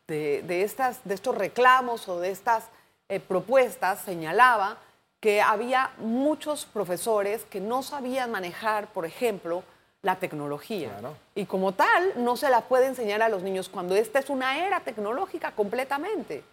de, 0.07 0.41
de 0.43 0.63
estas, 0.63 1.03
de 1.03 1.13
estos 1.13 1.35
reclamos 1.35 2.07
o 2.07 2.19
de 2.19 2.31
estas 2.31 2.63
eh, 3.09 3.19
propuestas 3.19 4.01
señalaba 4.01 4.77
que 5.19 5.41
había 5.41 5.91
muchos 5.97 6.65
profesores 6.65 7.45
que 7.45 7.59
no 7.59 7.83
sabían 7.83 8.31
manejar, 8.31 8.87
por 8.87 9.05
ejemplo, 9.05 9.63
la 10.01 10.15
tecnología. 10.15 10.89
Claro. 10.99 11.15
Y 11.35 11.45
como 11.45 11.73
tal, 11.73 12.13
no 12.23 12.37
se 12.37 12.49
la 12.49 12.61
puede 12.61 12.87
enseñar 12.87 13.21
a 13.21 13.29
los 13.29 13.43
niños 13.43 13.67
cuando 13.67 13.95
esta 13.95 14.19
es 14.19 14.29
una 14.29 14.65
era 14.65 14.79
tecnológica 14.81 15.51
completamente. 15.51 16.43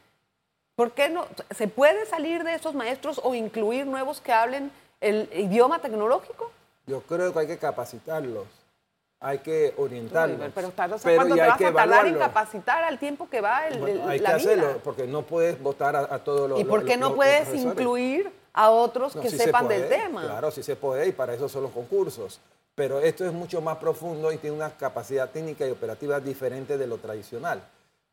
¿Por 0.74 0.92
qué 0.92 1.08
no? 1.08 1.26
¿Se 1.54 1.68
puede 1.68 2.04
salir 2.06 2.42
de 2.42 2.54
esos 2.54 2.74
maestros 2.74 3.20
o 3.22 3.34
incluir 3.34 3.86
nuevos 3.86 4.20
que 4.20 4.32
hablen 4.32 4.72
el 5.08 5.28
idioma 5.32 5.78
tecnológico? 5.80 6.50
Yo 6.86 7.00
creo 7.02 7.32
que 7.32 7.38
hay 7.40 7.46
que 7.46 7.58
capacitarlos, 7.58 8.46
hay 9.20 9.38
que 9.38 9.74
orientarlos. 9.76 10.38
Pero, 10.38 10.52
pero 10.54 10.70
tardas- 10.70 11.00
pero 11.02 11.16
¿cuánto 11.16 11.34
y 11.34 11.38
te 11.38 11.42
hay 11.42 11.48
vas 11.50 11.58
que 11.58 11.66
a 11.66 11.72
tardar 11.72 12.06
en 12.06 12.14
capacitar 12.18 12.84
al 12.84 12.98
tiempo 12.98 13.28
que 13.28 13.40
va 13.40 13.66
el, 13.68 13.78
Bueno, 13.78 14.04
el- 14.04 14.08
hay 14.10 14.18
la 14.18 14.30
que 14.32 14.36
vida? 14.36 14.52
hacerlo, 14.52 14.80
porque 14.84 15.06
no 15.06 15.22
puedes 15.22 15.60
votar 15.62 15.96
a, 15.96 16.00
a 16.14 16.18
todos 16.22 16.48
los 16.50 16.60
¿Y 16.60 16.64
por 16.64 16.84
qué 16.84 16.96
los- 16.96 17.08
no 17.10 17.14
puedes 17.14 17.54
incluir 17.54 18.30
a 18.52 18.70
otros 18.70 19.16
No, 19.16 19.22
que 19.22 19.30
se 19.30 19.38
sepan 19.38 19.66
del 19.68 19.88
tema? 19.88 20.22
Claro, 20.22 20.50
sí 20.50 20.62
se 20.62 20.76
puede 20.76 21.08
y 21.08 21.12
para 21.12 21.34
eso 21.34 21.48
son 21.48 21.62
los 21.64 21.72
concursos. 21.72 22.40
Pero 22.74 22.98
esto 23.00 23.24
es 23.24 23.32
mucho 23.32 23.60
más 23.60 23.76
profundo 23.78 24.32
y 24.32 24.36
tiene 24.38 24.56
una 24.56 24.70
capacidad 24.76 25.30
técnica 25.30 25.66
y 25.66 25.70
operativa 25.70 26.18
diferente 26.20 26.76
de 26.76 26.86
lo 26.88 26.98
tradicional. 26.98 27.62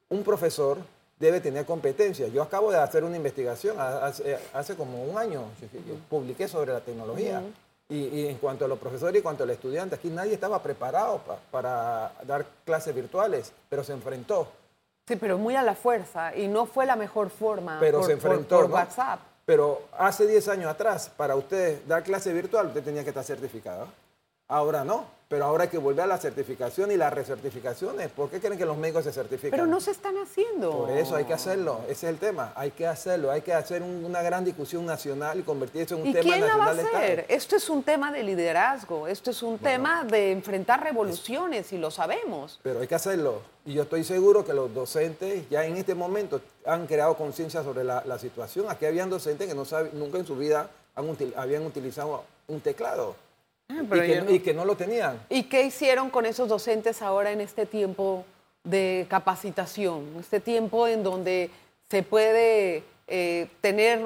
Un 0.09 0.23
profesor 0.23 0.77
debe 1.21 1.39
tener 1.39 1.65
competencia. 1.65 2.27
Yo 2.27 2.41
acabo 2.41 2.71
de 2.71 2.79
hacer 2.79 3.03
una 3.05 3.15
investigación 3.15 3.79
ha- 3.79 4.07
hace, 4.07 4.37
hace 4.53 4.75
como 4.75 5.03
un 5.05 5.17
año, 5.17 5.43
yo 5.87 5.95
publiqué 6.09 6.47
sobre 6.49 6.73
la 6.73 6.81
tecnología. 6.81 7.41
y, 7.87 8.05
y 8.05 8.27
en 8.29 8.37
cuanto 8.37 8.63
a 8.63 8.69
los 8.69 8.79
profesores 8.79 9.15
y 9.15 9.17
en 9.17 9.23
cuanto 9.23 9.43
a 9.43 9.45
los 9.45 9.53
estudiantes, 9.55 9.99
aquí 9.99 10.09
nadie 10.09 10.33
estaba 10.33 10.63
preparado 10.63 11.17
pa- 11.19 11.37
para 11.51 12.13
dar 12.25 12.45
clases 12.65 12.95
virtuales, 12.95 13.51
pero 13.69 13.83
se 13.83 13.91
enfrentó. 13.91 14.47
Sí, 15.07 15.17
pero 15.17 15.37
muy 15.37 15.57
a 15.57 15.61
la 15.61 15.75
fuerza 15.75 16.33
y 16.33 16.47
no 16.47 16.65
fue 16.65 16.85
la 16.85 16.95
mejor 16.95 17.29
forma 17.29 17.77
Pero 17.81 17.99
por, 17.99 18.07
se 18.09 18.15
por- 18.15 18.31
enfrentó. 18.31 18.55
por 18.61 18.69
¿no? 18.69 18.75
WhatsApp. 18.75 19.19
Pero 19.45 19.81
hace 19.97 20.25
10 20.25 20.47
años 20.47 20.67
atrás, 20.71 21.11
para 21.17 21.35
usted 21.35 21.81
dar 21.85 22.01
clase 22.03 22.31
virtual, 22.31 22.67
usted 22.67 22.81
tenía 22.81 23.03
que 23.03 23.09
estar 23.09 23.25
certificado. 23.25 23.87
Ahora 24.51 24.83
no, 24.83 25.05
pero 25.29 25.45
ahora 25.45 25.63
hay 25.63 25.69
que 25.69 25.77
volver 25.77 26.03
a 26.03 26.07
la 26.07 26.17
certificación 26.17 26.91
y 26.91 26.97
las 26.97 27.13
recertificaciones. 27.13 28.11
¿Por 28.11 28.29
qué 28.29 28.41
creen 28.41 28.57
que 28.57 28.65
los 28.65 28.75
médicos 28.75 29.05
se 29.05 29.13
certifican? 29.13 29.51
Pero 29.51 29.65
no 29.65 29.79
se 29.79 29.91
están 29.91 30.15
haciendo. 30.17 30.71
Por 30.79 30.89
eso 30.91 31.15
hay 31.15 31.23
que 31.23 31.33
hacerlo, 31.33 31.79
ese 31.85 31.91
es 31.93 32.03
el 32.03 32.17
tema. 32.17 32.51
Hay 32.57 32.71
que 32.71 32.85
hacerlo, 32.85 33.31
hay 33.31 33.39
que 33.41 33.53
hacer 33.53 33.81
un- 33.81 34.03
una 34.03 34.21
gran 34.21 34.43
discusión 34.43 34.85
nacional 34.85 35.39
y 35.39 35.43
convertir 35.43 35.83
eso 35.83 35.95
en 35.95 36.01
un 36.01 36.07
¿Y 36.07 36.11
tema 36.11 36.23
quién 36.35 36.41
la 36.47 36.57
va 36.57 36.63
a 36.71 36.73
nacional 36.73 36.95
hacer? 37.01 37.25
Esto 37.29 37.55
es 37.55 37.69
un 37.69 37.81
tema 37.83 38.11
de 38.11 38.23
liderazgo, 38.23 39.07
esto 39.07 39.31
es 39.31 39.41
un 39.41 39.57
tema 39.57 40.03
de 40.03 40.31
enfrentar 40.33 40.83
revoluciones 40.83 41.71
y 41.71 41.77
lo 41.77 41.91
sabemos. 41.91 42.59
Pero 42.61 42.81
hay 42.81 42.87
que 42.87 42.95
hacerlo. 42.95 43.41
Y 43.65 43.73
yo 43.73 43.83
estoy 43.83 44.03
seguro 44.03 44.43
que 44.43 44.53
los 44.53 44.73
docentes 44.73 45.49
ya 45.49 45.63
en 45.65 45.77
este 45.77 45.95
momento 45.95 46.41
han 46.65 46.87
creado 46.87 47.15
conciencia 47.15 47.63
sobre 47.63 47.85
la, 47.85 48.03
la 48.05 48.19
situación. 48.19 48.65
Aquí 48.69 48.85
habían 48.85 49.09
docentes 49.09 49.47
que 49.47 49.55
no 49.55 49.63
saben, 49.63 49.91
nunca 49.93 50.17
en 50.17 50.25
su 50.25 50.35
vida 50.35 50.69
han 50.93 51.07
util- 51.07 51.33
habían 51.37 51.65
utilizado 51.65 52.25
un 52.49 52.59
teclado 52.59 53.15
Ah, 53.71 53.83
pero 53.89 54.03
y, 54.03 54.07
que, 54.07 54.21
no- 54.21 54.31
y 54.31 54.39
que 54.39 54.53
no 54.53 54.65
lo 54.65 54.75
tenían. 54.75 55.19
¿Y 55.29 55.43
qué 55.43 55.63
hicieron 55.63 56.09
con 56.09 56.25
esos 56.25 56.49
docentes 56.49 57.01
ahora 57.01 57.31
en 57.31 57.41
este 57.41 57.65
tiempo 57.65 58.25
de 58.63 59.05
capacitación? 59.09 60.05
Este 60.19 60.39
tiempo 60.39 60.87
en 60.87 61.03
donde 61.03 61.49
se 61.89 62.03
puede 62.03 62.83
eh, 63.07 63.47
tener 63.61 64.05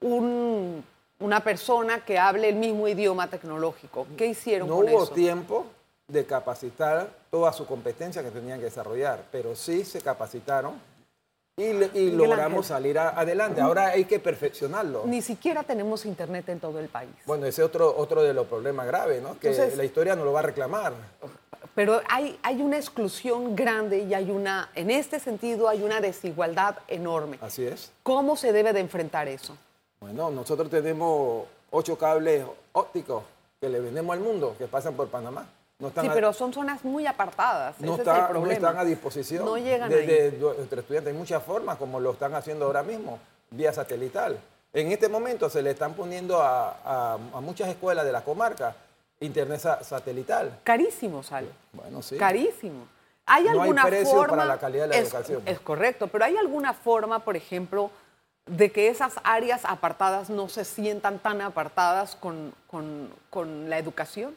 un- 0.00 0.84
una 1.18 1.40
persona 1.42 2.04
que 2.04 2.18
hable 2.18 2.48
el 2.50 2.56
mismo 2.56 2.86
idioma 2.88 3.28
tecnológico. 3.28 4.06
¿Qué 4.16 4.26
hicieron 4.26 4.68
No 4.68 4.76
con 4.76 4.88
hubo 4.88 5.04
eso? 5.04 5.12
tiempo 5.12 5.66
de 6.08 6.24
capacitar 6.26 7.08
toda 7.30 7.52
su 7.52 7.66
competencia 7.66 8.22
que 8.22 8.30
tenían 8.30 8.58
que 8.58 8.66
desarrollar, 8.66 9.24
pero 9.32 9.56
sí 9.56 9.84
se 9.84 10.00
capacitaron 10.00 10.74
y, 11.58 12.10
logramos 12.10 12.66
salir 12.66 12.98
a- 12.98 13.18
adelante. 13.18 13.62
Ahora 13.62 13.86
hay 13.88 14.04
que 14.04 14.18
perfeccionarlo. 14.18 15.04
Ni 15.06 15.22
siquiera 15.22 15.62
tenemos 15.62 16.04
internet 16.04 16.46
en 16.50 16.60
todo 16.60 16.78
el 16.80 16.88
país. 16.88 17.10
Bueno, 17.24 17.46
ese 17.46 17.62
es 17.62 17.66
otro, 17.66 17.96
otro 17.96 18.22
de 18.22 18.34
los 18.34 18.46
problemas 18.46 18.86
graves, 18.86 19.22
¿no? 19.22 19.38
Que 19.40 19.48
Entonces- 19.48 19.76
la 19.78 19.84
historia 19.84 20.14
no 20.14 20.24
lo 20.26 20.32
va 20.34 20.40
a 20.40 20.42
reclamar. 20.42 20.92
Pero 21.74 22.02
hay, 22.10 22.38
hay 22.42 22.60
una 22.60 22.76
exclusión 22.76 23.56
grande 23.56 24.00
y 24.00 24.12
hay 24.12 24.30
una, 24.30 24.70
en 24.74 24.90
este 24.90 25.18
sentido, 25.18 25.68
hay 25.70 25.82
una 25.82 26.00
desigualdad 26.02 26.76
enorme. 26.88 27.38
Así 27.40 27.66
es. 27.66 27.90
¿Cómo 28.02 28.36
se 28.36 28.52
debe 28.52 28.74
de 28.74 28.80
enfrentar 28.80 29.26
eso? 29.26 29.56
Bueno, 29.98 30.30
nosotros 30.30 30.68
tenemos 30.68 31.46
ocho 31.70 31.96
cables 31.96 32.44
ópticos 32.72 33.24
que 33.60 33.70
le 33.70 33.80
vendemos 33.80 34.14
al 34.14 34.20
mundo, 34.22 34.54
que 34.58 34.66
pasan 34.66 34.92
por 34.94 35.08
Panamá. 35.08 35.46
No 35.78 35.88
están 35.88 36.04
Sí, 36.06 36.10
a- 36.10 36.14
pero 36.14 36.32
son 36.32 36.52
zonas 36.54 36.82
muy 36.84 37.06
apartadas. 37.06 37.78
no, 37.80 37.92
Ese 37.92 38.02
está- 38.02 38.12
es 38.12 38.16
el 38.18 38.22
no 38.24 38.28
problema. 38.30 38.54
están 38.54 38.78
a 38.78 38.84
disposición 38.84 39.44
No 39.44 39.58
llegan 39.58 39.90
de, 39.90 39.96
ahí. 40.00 40.06
de 40.06 40.32
nuestros 40.38 40.80
estudiantes. 40.80 41.12
Hay 41.12 41.18
muchas 41.18 41.42
formas, 41.42 41.76
como 41.76 42.00
lo 42.00 42.12
están 42.12 42.34
haciendo 42.34 42.64
ahora 42.64 42.82
mismo, 42.82 43.18
vía 43.50 43.72
satelital. 43.72 44.38
En 44.72 44.90
este 44.90 45.08
momento 45.08 45.50
se 45.50 45.60
le 45.62 45.70
están 45.72 45.92
poniendo 45.94 46.40
a, 46.40 46.70
a- 46.84 47.14
a 47.14 47.40
muchas 47.40 47.68
escuelas 47.68 48.04
de 48.06 48.12
la 48.12 48.22
comarca 48.24 48.74
internet 49.20 49.60
sa- 49.60 49.82
satelital. 49.84 50.58
Carísimo 50.64 51.22
sale. 51.22 51.48
Bueno, 51.72 52.00
sí. 52.02 52.16
Carísimo. 52.16 52.86
¿Hay 53.26 53.44
No 53.44 53.50
hay 53.50 53.58
alguna 53.60 53.84
precio 53.84 54.14
forma? 54.14 54.28
para 54.28 54.44
la 54.46 54.58
calidad 54.58 54.84
de 54.84 54.88
la 54.88 54.96
es, 54.96 55.08
educación. 55.08 55.42
Es 55.44 55.60
correcto, 55.60 56.06
pero 56.08 56.24
¿hay 56.24 56.36
alguna 56.38 56.72
forma, 56.72 57.18
por 57.18 57.36
ejemplo, 57.36 57.90
de 58.46 58.70
que 58.72 58.88
esas 58.88 59.14
áreas 59.24 59.62
apartadas 59.64 60.30
no 60.30 60.48
se 60.48 60.64
sientan 60.64 61.18
tan 61.18 61.40
apartadas 61.42 62.14
con, 62.16 62.54
con- 62.66 63.10
con 63.30 63.68
la 63.68 63.78
educación? 63.78 64.34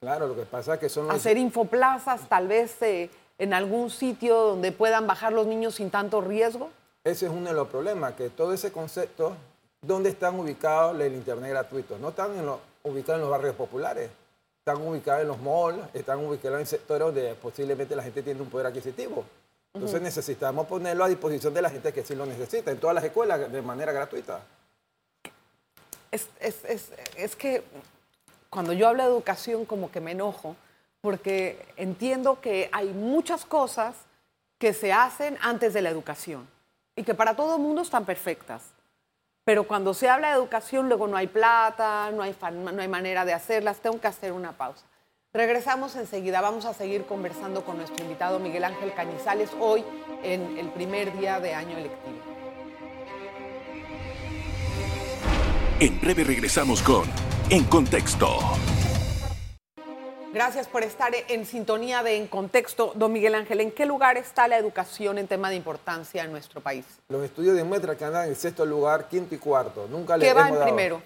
Claro, 0.00 0.26
lo 0.28 0.34
que 0.34 0.42
pasa 0.46 0.74
es 0.74 0.80
que 0.80 0.88
son 0.88 1.06
los... 1.08 1.14
Hacer 1.16 1.36
infoplazas, 1.36 2.26
tal 2.26 2.48
vez 2.48 2.80
eh, 2.80 3.10
en 3.38 3.52
algún 3.52 3.90
sitio 3.90 4.34
donde 4.38 4.72
puedan 4.72 5.06
bajar 5.06 5.30
los 5.34 5.46
niños 5.46 5.74
sin 5.74 5.90
tanto 5.90 6.22
riesgo. 6.22 6.70
Ese 7.04 7.26
es 7.26 7.32
uno 7.32 7.48
de 7.50 7.52
los 7.54 7.68
problemas, 7.68 8.14
que 8.14 8.30
todo 8.30 8.54
ese 8.54 8.72
concepto 8.72 9.36
¿dónde 9.82 10.08
están 10.08 10.38
ubicados 10.40 10.98
el 11.00 11.12
Internet 11.14 11.50
gratuito? 11.50 11.98
No 11.98 12.10
están 12.10 12.34
en 12.38 12.48
ubicados 12.82 13.16
en 13.18 13.20
los 13.20 13.30
barrios 13.30 13.54
populares, 13.56 14.10
están 14.60 14.80
ubicados 14.86 15.20
en 15.20 15.28
los 15.28 15.38
malls, 15.40 15.78
están 15.92 16.24
ubicados 16.24 16.60
en 16.60 16.66
sectores 16.66 17.06
donde 17.06 17.34
posiblemente 17.34 17.94
la 17.94 18.02
gente 18.02 18.22
tiene 18.22 18.40
un 18.40 18.48
poder 18.48 18.68
adquisitivo. 18.68 19.24
Entonces 19.74 20.00
necesitamos 20.00 20.66
ponerlo 20.66 21.04
a 21.04 21.08
disposición 21.08 21.52
de 21.52 21.60
la 21.62 21.68
gente 21.70 21.92
que 21.92 22.02
sí 22.04 22.14
lo 22.14 22.24
necesita, 22.24 22.70
en 22.70 22.78
todas 22.80 22.94
las 22.94 23.04
escuelas 23.04 23.52
de 23.52 23.62
manera 23.62 23.92
gratuita. 23.92 24.40
Es, 26.10 26.26
es- 26.40 26.64
es- 26.64 26.90
es 27.16 27.36
que 27.36 27.62
cuando 28.50 28.72
yo 28.72 28.88
hablo 28.88 29.04
de 29.04 29.08
educación 29.08 29.64
como 29.64 29.90
que 29.90 30.00
me 30.00 30.10
enojo, 30.10 30.56
porque 31.00 31.64
entiendo 31.76 32.40
que 32.40 32.68
hay 32.72 32.88
muchas 32.88 33.44
cosas 33.44 33.94
que 34.58 34.74
se 34.74 34.92
hacen 34.92 35.38
antes 35.40 35.72
de 35.72 35.80
la 35.80 35.88
educación 35.88 36.46
y 36.96 37.04
que 37.04 37.14
para 37.14 37.34
todo 37.34 37.56
el 37.56 37.62
mundo 37.62 37.80
están 37.80 38.04
perfectas. 38.04 38.62
Pero 39.44 39.64
cuando 39.64 39.94
se 39.94 40.08
habla 40.08 40.28
de 40.28 40.34
educación, 40.34 40.88
luego 40.88 41.06
no 41.06 41.16
hay 41.16 41.28
plata, 41.28 42.10
no 42.12 42.22
hay, 42.22 42.36
no 42.52 42.82
hay 42.82 42.88
manera 42.88 43.24
de 43.24 43.32
hacerlas. 43.32 43.80
Tengo 43.80 43.98
que 43.98 44.06
hacer 44.06 44.32
una 44.32 44.52
pausa. 44.52 44.84
Regresamos 45.32 45.96
enseguida. 45.96 46.40
Vamos 46.40 46.66
a 46.66 46.74
seguir 46.74 47.06
conversando 47.06 47.64
con 47.64 47.78
nuestro 47.78 48.04
invitado 48.04 48.38
Miguel 48.38 48.64
Ángel 48.64 48.92
Cañizales 48.92 49.50
hoy 49.58 49.82
en 50.22 50.58
el 50.58 50.68
primer 50.70 51.16
día 51.18 51.40
de 51.40 51.54
año 51.54 51.78
electivo. 51.78 52.18
En 55.80 55.98
breve 56.00 56.24
regresamos 56.24 56.82
con 56.82 57.04
En 57.50 57.64
Contexto. 57.64 58.38
Gracias 60.32 60.68
por 60.68 60.84
estar 60.84 61.10
en 61.28 61.44
sintonía 61.44 62.02
de 62.04 62.16
En 62.16 62.28
Contexto. 62.28 62.92
Don 62.94 63.12
Miguel 63.12 63.34
Ángel, 63.34 63.60
¿en 63.60 63.72
qué 63.72 63.84
lugar 63.84 64.16
está 64.16 64.46
la 64.46 64.56
educación 64.58 65.18
en 65.18 65.26
tema 65.26 65.50
de 65.50 65.56
importancia 65.56 66.22
en 66.22 66.30
nuestro 66.30 66.60
país? 66.60 66.84
Los 67.08 67.24
estudios 67.24 67.56
demuestran 67.56 67.96
que 67.96 68.04
andan 68.04 68.28
en 68.28 68.36
sexto 68.36 68.64
lugar, 68.64 69.08
quinto 69.08 69.34
y 69.34 69.38
cuarto. 69.38 69.88
Nunca 69.90 70.16
le 70.16 70.26
¿Qué 70.26 70.32
va 70.32 70.42
hemos 70.42 70.50
en 70.52 70.54
dado- 70.60 70.66
primero? 70.66 71.02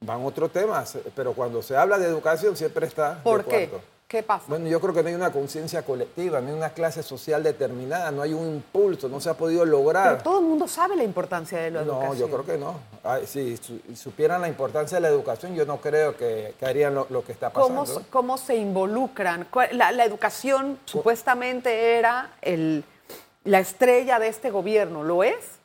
Van 0.00 0.24
otros 0.24 0.52
temas, 0.52 0.98
pero 1.14 1.32
cuando 1.32 1.62
se 1.62 1.76
habla 1.76 1.96
de 1.98 2.06
educación 2.06 2.56
siempre 2.56 2.86
está 2.86 3.22
¿Por 3.22 3.44
de 3.44 3.50
qué? 3.50 3.68
cuarto. 3.68 3.86
¿Qué 4.08 4.22
pasa? 4.22 4.44
Bueno, 4.46 4.68
yo 4.68 4.80
creo 4.80 4.94
que 4.94 5.02
no 5.02 5.08
hay 5.08 5.16
una 5.16 5.32
conciencia 5.32 5.82
colectiva, 5.82 6.40
no 6.40 6.46
hay 6.48 6.54
una 6.54 6.70
clase 6.70 7.02
social 7.02 7.42
determinada, 7.42 8.12
no 8.12 8.22
hay 8.22 8.34
un 8.34 8.46
impulso, 8.46 9.08
no 9.08 9.20
se 9.20 9.28
ha 9.30 9.34
podido 9.34 9.64
lograr. 9.64 10.18
Pero 10.18 10.22
todo 10.22 10.38
el 10.38 10.46
mundo 10.46 10.68
sabe 10.68 10.94
la 10.94 11.02
importancia 11.02 11.58
de 11.58 11.72
la 11.72 11.82
No, 11.82 11.94
educación. 12.02 12.18
yo 12.18 12.26
creo 12.30 12.46
que 12.46 12.56
no. 12.56 12.78
Ay, 13.02 13.26
si 13.26 13.56
su- 13.56 13.80
supieran 13.96 14.40
la 14.42 14.46
importancia 14.48 14.98
de 14.98 15.00
la 15.02 15.08
educación, 15.08 15.56
yo 15.56 15.66
no 15.66 15.78
creo 15.80 16.16
que, 16.16 16.54
que 16.56 16.66
harían 16.66 16.94
lo, 16.94 17.08
lo 17.10 17.24
que 17.24 17.32
está 17.32 17.50
pasando. 17.50 17.84
¿Cómo, 17.84 18.06
cómo 18.10 18.38
se 18.38 18.54
involucran? 18.54 19.48
¿Cuál- 19.50 19.76
La, 19.76 19.90
la 19.90 20.04
educación 20.04 20.78
supuestamente 20.84 21.96
era 21.98 22.30
el, 22.42 22.84
la 23.42 23.58
estrella 23.58 24.20
de 24.20 24.28
este 24.28 24.52
gobierno. 24.52 25.02
¿Lo 25.02 25.24
es? 25.24 25.55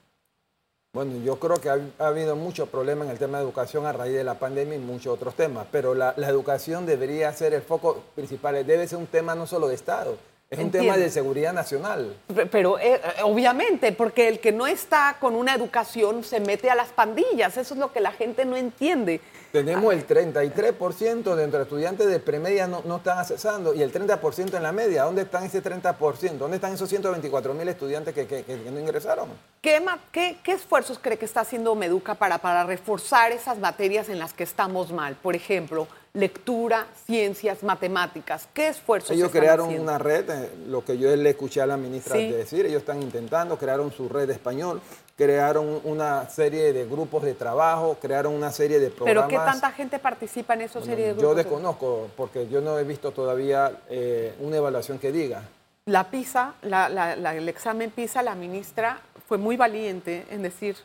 Bueno, 0.94 1.24
yo 1.24 1.40
creo 1.40 1.56
que 1.56 1.70
ha, 1.70 1.80
ha 2.00 2.08
habido 2.08 2.36
muchos 2.36 2.68
problemas 2.68 3.06
en 3.06 3.12
el 3.14 3.18
tema 3.18 3.38
de 3.38 3.46
educación 3.46 3.86
a 3.86 3.94
raíz 3.94 4.14
de 4.14 4.26
la 4.26 4.40
pandemia 4.40 4.76
y 4.76 4.80
muchos 4.80 5.14
otros 5.14 5.36
temas, 5.36 5.66
pero 5.72 5.96
la 5.96 6.14
educación 6.18 6.86
debería 6.86 7.32
ser 7.32 7.54
el 7.54 7.62
foco 7.62 8.04
principal, 8.14 8.66
debe 8.68 8.86
ser 8.90 8.98
un 8.98 9.08
tema 9.08 9.34
no 9.34 9.48
solo 9.48 9.70
de 9.70 9.76
Estado, 9.76 10.18
es 10.52 10.60
un 10.60 10.70
tema 10.70 10.98
de 10.98 11.10
seguridad 11.10 11.54
nacional. 11.54 12.14
Pe- 12.36 12.46
Pero 12.46 12.78
eh, 12.78 12.96
eh, 12.96 13.22
obviamente, 13.24 13.94
porque 13.94 14.28
el 14.28 14.42
que 14.42 14.52
no 14.52 14.68
está 14.68 15.16
con 15.22 15.34
una 15.36 15.56
educación 15.56 16.26
se 16.26 16.42
mete 16.42 16.70
a 16.70 16.76
las 16.76 16.90
pandillas. 16.90 17.56
Eso 17.56 17.74
es 17.74 17.80
lo 17.80 17.94
que 17.94 18.02
la 18.02 18.12
gente 18.12 18.44
no 18.44 18.58
entiende. 18.58 19.22
Tenemos 19.54 19.94
el 19.94 20.06
33% 20.06 21.36
de 21.36 21.44
entre 21.46 21.62
estudiantes 21.62 22.06
de 22.08 22.20
premedia 22.20 22.68
no, 22.68 22.82
no 22.86 22.98
están 22.98 23.18
accesando 23.18 23.74
y 23.74 23.82
el 23.82 23.94
30% 23.94 24.54
en 24.58 24.64
la 24.64 24.74
media. 24.74 25.04
¿Dónde 25.04 25.22
están 25.22 25.46
ese 25.46 25.64
30%? 25.64 26.32
¿Dónde 26.38 26.56
están 26.58 26.74
esos 26.74 26.90
124 26.90 27.54
mil 27.54 27.68
estudiantes 27.70 28.14
que, 28.14 28.28
que- 28.28 28.44
no 28.70 28.78
ingresaron? 28.80 29.30
¿Qué, 29.62 29.82
qué- 30.12 30.38
qué 30.44 30.52
esfuerzos 30.52 31.00
cree 31.02 31.18
que 31.18 31.26
está 31.26 31.42
haciendo 31.42 31.76
Meduca 31.76 32.16
para, 32.16 32.40
para 32.40 32.66
reforzar 32.66 33.32
esas 33.32 33.58
materias 33.58 34.10
en 34.10 34.20
las 34.20 34.34
que 34.34 34.44
estamos 34.44 34.92
mal? 34.92 35.16
Por 35.16 35.34
ejemplo, 35.36 35.88
lectura, 36.14 36.88
ciencias, 37.06 37.64
matemáticas. 37.64 38.48
¿Qué 38.54 38.68
esfuerzos 38.68 39.12
Ellos 39.12 39.28
están 39.28 39.42
crearon 39.42 39.66
haciendo? 39.68 39.84
una 39.84 39.98
red, 39.98 40.30
eh, 40.30 40.50
lo 40.68 40.84
que 40.84 40.98
yo 40.98 41.16
le 41.16 41.30
escuché 41.30 41.62
a 41.62 41.66
la 41.66 41.78
ministra 41.78 42.16
Sí. 42.18 42.30
decir, 42.32 42.66
ellos 42.66 42.80
están 42.82 43.02
intentando, 43.02 43.58
crearon 43.58 43.92
su 43.94 44.10
red 44.10 44.28
de 44.28 44.34
español, 44.34 44.82
crearon 45.16 45.80
una 45.86 46.28
serie 46.30 46.74
de 46.74 46.86
grupos 46.86 47.24
de 47.24 47.34
trabajo, 47.34 47.98
crearon 48.02 48.34
una 48.34 48.52
serie 48.52 48.80
de 48.80 48.90
¿Pero 48.90 49.06
programas. 49.06 49.30
qué 49.30 49.38
tanta 49.38 49.72
gente 49.72 50.00
participa 50.00 50.54
en 50.56 50.62
esa 50.62 50.80
Bueno, 50.80 50.92
serie 50.92 51.06
de 51.06 51.12
grupos? 51.14 51.30
yo 51.30 51.36
desconozco, 51.36 52.08
porque 52.18 52.48
yo 52.50 52.60
no 52.60 52.78
he 52.78 52.84
visto 52.84 53.12
todavía 53.12 53.72
eh, 53.90 54.34
una 54.40 54.58
evaluación 54.58 55.00
que 55.00 55.12
diga. 55.14 55.44
La 55.86 56.10
PISA, 56.12 56.56
la- 56.64 56.90
la- 56.90 57.16
la- 57.16 57.36
el 57.36 57.48
examen 57.48 57.90
PISA, 57.90 58.22
la 58.22 58.36
ministra 58.36 59.00
fue 59.28 59.38
muy 59.38 59.56
valiente 59.56 60.26
en 60.30 60.42
decir, 60.42 60.76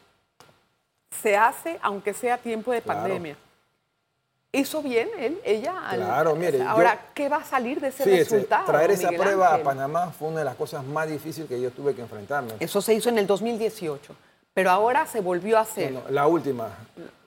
se 1.11 1.37
hace 1.37 1.79
aunque 1.83 2.15
sea 2.15 2.39
tiempo 2.39 2.71
de 2.73 2.81
Claro. 2.83 3.01
pandemia. 3.01 3.37
¿Hizo 4.53 4.81
bien 4.83 5.09
él, 5.19 5.39
ella? 5.45 5.75
al- 5.87 5.99
Claro, 5.99 6.35
mire, 6.35 6.63
Ahora, 6.63 6.95
yo- 6.95 7.01
¿qué 7.15 7.29
va 7.29 7.39
a 7.39 7.45
salir 7.45 7.81
de 7.81 7.89
ese 7.89 8.05
Sí, 8.05 8.11
ese- 8.13 8.37
resultado? 8.37 8.65
traer 8.65 8.91
esa 8.93 9.11
Miguel 9.11 9.21
prueba 9.21 9.49
Ángel? 9.49 9.61
a 9.61 9.65
Panamá 9.65 10.13
fue 10.19 10.29
una 10.29 10.39
de 10.39 10.45
las 10.47 10.55
cosas 10.55 10.83
más 10.85 11.09
difíciles 11.09 11.49
que 11.49 11.61
yo 11.61 11.71
tuve 11.71 11.95
que 11.95 12.01
enfrentarme. 12.03 12.53
Eso 12.61 12.81
se 12.81 12.95
hizo 12.95 13.09
en 13.11 13.19
el 13.19 13.27
2018, 13.27 14.15
pero 14.55 14.71
ahora 14.71 15.05
se 15.07 15.21
volvió 15.21 15.59
a 15.59 15.63
hacer. 15.63 15.93
No, 15.93 16.01
no, 16.05 16.11
la 16.11 16.27
última. 16.27 16.69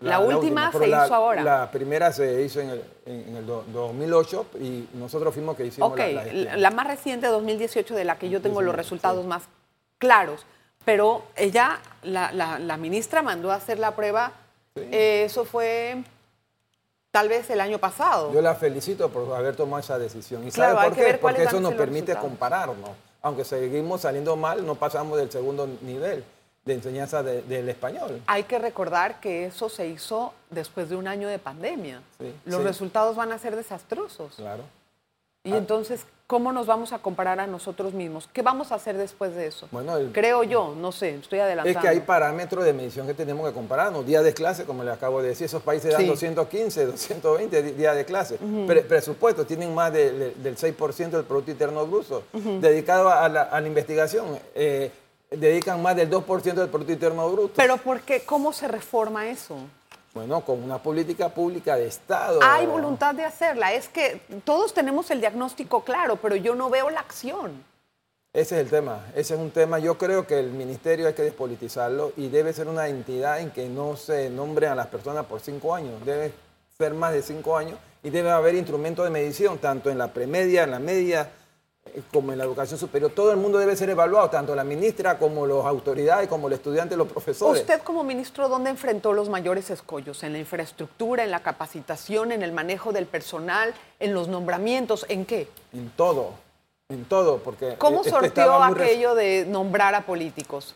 La 0.01 0.19
última 0.19 0.71
se 0.71 0.87
la- 0.87 1.05
hizo 1.05 1.13
ahora. 1.13 1.43
La 1.43 1.69
primera 1.69 2.11
se 2.11 2.41
hizo 2.41 2.61
en 2.61 2.69
el, 2.71 2.83
en- 3.05 3.35
el 3.35 3.45
do- 3.45 3.63
2008 3.73 4.47
y 4.59 4.87
nosotros 4.93 5.31
fuimos 5.33 5.55
que 5.55 5.65
hicimos 5.67 5.91
ok, 5.91 5.99
la, 6.33 6.57
la 6.57 6.71
más 6.71 6.87
reciente, 6.87 7.27
2018, 7.27 7.93
de 7.95 8.05
la 8.05 8.17
que 8.17 8.29
yo 8.29 8.41
tengo 8.41 8.61
los 8.61 8.73
2018, 8.75 8.77
resultados 8.77 9.21
sí. 9.23 9.27
más 9.27 9.43
claros, 9.99 10.45
pero 10.83 11.21
ella, 11.35 11.79
la, 12.01 12.77
ministra 12.77 13.21
mandó 13.21 13.51
a 13.51 13.55
hacer 13.55 13.77
la 13.77 13.91
prueba, 13.95 14.31
Sí. 14.75 14.81
eh, 14.91 15.23
eso 15.25 15.43
fue 15.45 16.01
tal 17.11 17.29
vez 17.29 17.49
el 17.49 17.61
año 17.61 17.79
pasado. 17.79 18.31
Yo 18.33 18.41
la 18.41 18.55
felicito 18.55 19.09
por 19.09 19.33
haber 19.35 19.55
tomado 19.55 19.79
esa 19.79 19.97
decisión. 19.97 20.47
¿Y 20.47 20.51
Claro, 20.51 20.75
sabe 20.77 20.89
por 20.89 20.97
qué? 20.97 21.13
Porque 21.15 21.43
eso 21.43 21.59
nos 21.59 21.73
permite 21.73 22.07
resultados. 22.13 22.29
compararnos. 22.29 22.89
Aunque 23.21 23.43
seguimos 23.43 24.01
saliendo 24.01 24.35
mal, 24.35 24.65
no 24.65 24.75
pasamos 24.75 25.17
del 25.17 25.29
segundo 25.31 25.67
nivel 25.81 26.23
de 26.65 26.73
enseñanza 26.73 27.23
de- 27.23 27.41
del 27.41 27.67
español. 27.67 28.21
Hay 28.27 28.43
que 28.43 28.59
recordar 28.59 29.19
que 29.19 29.45
eso 29.47 29.69
se 29.69 29.87
hizo 29.87 30.33
después 30.49 30.89
de 30.89 30.95
un 30.95 31.07
año 31.07 31.27
de 31.27 31.39
pandemia. 31.39 32.01
Sí, 32.19 32.33
Los 32.45 32.61
sí. 32.61 32.67
resultados 32.67 33.15
van 33.15 33.31
a 33.31 33.39
ser 33.39 33.55
desastrosos. 33.55 34.35
Claro. 34.35 34.63
Y 35.45 35.53
entonces, 35.53 36.01
¿cómo 36.27 36.51
nos 36.51 36.67
vamos 36.67 36.91
a 36.91 36.99
comparar 36.99 37.39
a 37.39 37.47
nosotros 37.47 37.93
mismos? 37.93 38.27
¿Qué 38.33 38.41
vamos 38.41 38.73
a 38.73 38.75
hacer 38.75 38.97
después 38.97 39.33
de 39.35 39.47
eso? 39.47 39.69
Bueno, 39.71 39.95
el- 39.95 40.11
Creo 40.11 40.43
yo, 40.43 40.75
no 40.77 40.91
sé, 40.91 41.15
estoy 41.15 41.39
Es 41.39 41.45
adelantando. 41.45 41.79
que 41.79 41.87
hay 41.87 41.99
parámetros 42.01 42.65
de 42.65 42.73
medición 42.73 43.07
que 43.07 43.13
tenemos 43.13 43.47
que 43.47 43.53
compararnos. 43.53 44.05
Días 44.05 44.21
de 44.25 44.33
clase, 44.33 44.65
como 44.65 44.83
le 44.83 44.91
acabo 44.91 45.21
de 45.21 45.29
decir, 45.29 45.45
esos 45.45 45.63
países 45.63 45.93
dan 45.93 46.01
Sí. 46.01 46.07
215, 46.07 46.85
220 46.85 47.63
di- 47.63 47.71
días 47.71 47.95
de 47.95 48.03
clase. 48.03 48.37
Pre- 48.67 48.81
presupuesto, 48.81 49.45
tienen 49.45 49.73
más 49.73 49.93
de- 49.93 50.11
de- 50.11 50.31
del 50.31 50.57
6% 50.57 51.15
del 51.15 51.25
Producto 51.25 51.51
Interno 51.51 51.85
Bruto. 51.87 52.23
Dedicado 52.33 53.09
a 53.09 53.29
la, 53.29 53.43
a 53.43 53.61
la 53.61 53.67
investigación, 53.67 54.37
eh, 54.55 54.91
dedican 55.31 55.81
más 55.81 55.95
del 55.95 56.09
2% 56.09 56.59
del 56.59 56.69
Producto 56.69 56.91
Interno 56.91 57.29
Bruto. 57.31 57.53
Pero 57.55 57.77
¿por 57.77 58.01
qué? 58.01 58.23
¿Cómo 58.25 58.51
se 58.51 58.67
reforma 58.67 59.29
eso? 59.29 59.55
Bueno, 60.13 60.41
con 60.41 60.63
una 60.63 60.81
política 60.81 61.29
pública 61.29 61.75
de 61.75 61.87
Estado. 61.87 62.39
Hay 62.41 62.65
voluntad 62.65 63.13
de 63.15 63.25
hacerla. 63.25 63.73
Es 63.73 63.87
que 63.87 64.21
todos 64.43 64.73
tenemos 64.73 65.11
el 65.11 65.19
diagnóstico 65.19 65.83
claro, 65.83 66.17
pero 66.17 66.35
yo 66.35 66.55
no 66.55 66.69
veo 66.69 66.89
la 66.89 66.99
acción. 66.99 67.63
Ese 68.31 68.55
es 68.55 68.61
el 68.61 68.69
tema, 68.69 69.07
ese 69.15 69.33
es 69.33 69.39
un 69.39 69.49
tema, 69.49 69.79
yo 69.79 69.97
creo 69.97 70.27
que 70.27 70.37
el 70.37 70.51
ministerio 70.51 71.07
hay 71.07 71.15
que 71.15 71.23
despolitizarlo 71.23 72.13
y 72.15 72.29
debe 72.29 72.53
ser 72.53 72.67
una 72.67 72.87
entidad 72.87 73.39
en 73.39 73.49
que 73.49 73.67
no 73.67 73.95
se 73.95 74.29
nombre 74.29 74.67
a 74.67 74.75
las 74.75 74.85
personas 74.85 75.25
por 75.25 75.39
cinco 75.39 75.73
años, 75.73 76.05
debe 76.05 76.31
ser 76.77 76.93
más 76.93 77.11
de 77.11 77.23
cinco 77.23 77.57
años 77.57 77.79
y 78.03 78.11
debe 78.11 78.29
haber 78.29 78.53
instrumentos 78.53 79.03
de 79.03 79.09
medición, 79.09 79.57
tanto 79.57 79.89
en 79.89 79.97
la 79.97 80.13
premedia, 80.13 80.63
en 80.63 80.69
la 80.69 80.77
media, 80.77 81.31
como 82.13 82.31
en 82.31 82.37
la 82.37 82.43
educación 82.43 82.79
superior. 82.79 83.11
Todo 83.11 83.31
el 83.31 83.37
mundo 83.37 83.57
debe 83.57 83.75
ser 83.75 83.89
evaluado, 83.89 84.29
tanto 84.29 84.55
la 84.55 84.63
ministra 84.63 85.17
como 85.17 85.45
las 85.45 85.65
autoridades, 85.65 86.27
como 86.27 86.47
el 86.47 86.53
estudiante, 86.53 86.95
los 86.95 87.07
profesores. 87.07 87.61
Usted 87.61 87.81
como 87.81 88.03
ministro, 88.03 88.49
¿dónde 88.49 88.69
enfrentó 88.69 89.13
los 89.13 89.29
mayores 89.29 89.69
escollos? 89.69 90.23
¿En 90.23 90.33
la 90.33 90.39
infraestructura, 90.39 91.23
en 91.23 91.31
la 91.31 91.41
capacitación, 91.41 92.31
en 92.31 92.43
el 92.43 92.51
manejo 92.51 92.91
del 92.91 93.05
personal, 93.05 93.73
en 93.99 94.13
los 94.13 94.27
nombramientos? 94.27 95.05
¿En 95.09 95.25
qué? 95.25 95.47
En 95.73 95.89
todo, 95.91 96.33
en 96.89 97.05
todo, 97.05 97.39
porque... 97.39 97.75
¿Cómo 97.77 97.97
eh, 97.97 98.01
este 98.05 98.11
sorteó 98.11 98.63
aquello 98.63 99.15
de 99.15 99.45
nombrar 99.47 99.95
a 99.95 100.05
políticos? 100.05 100.75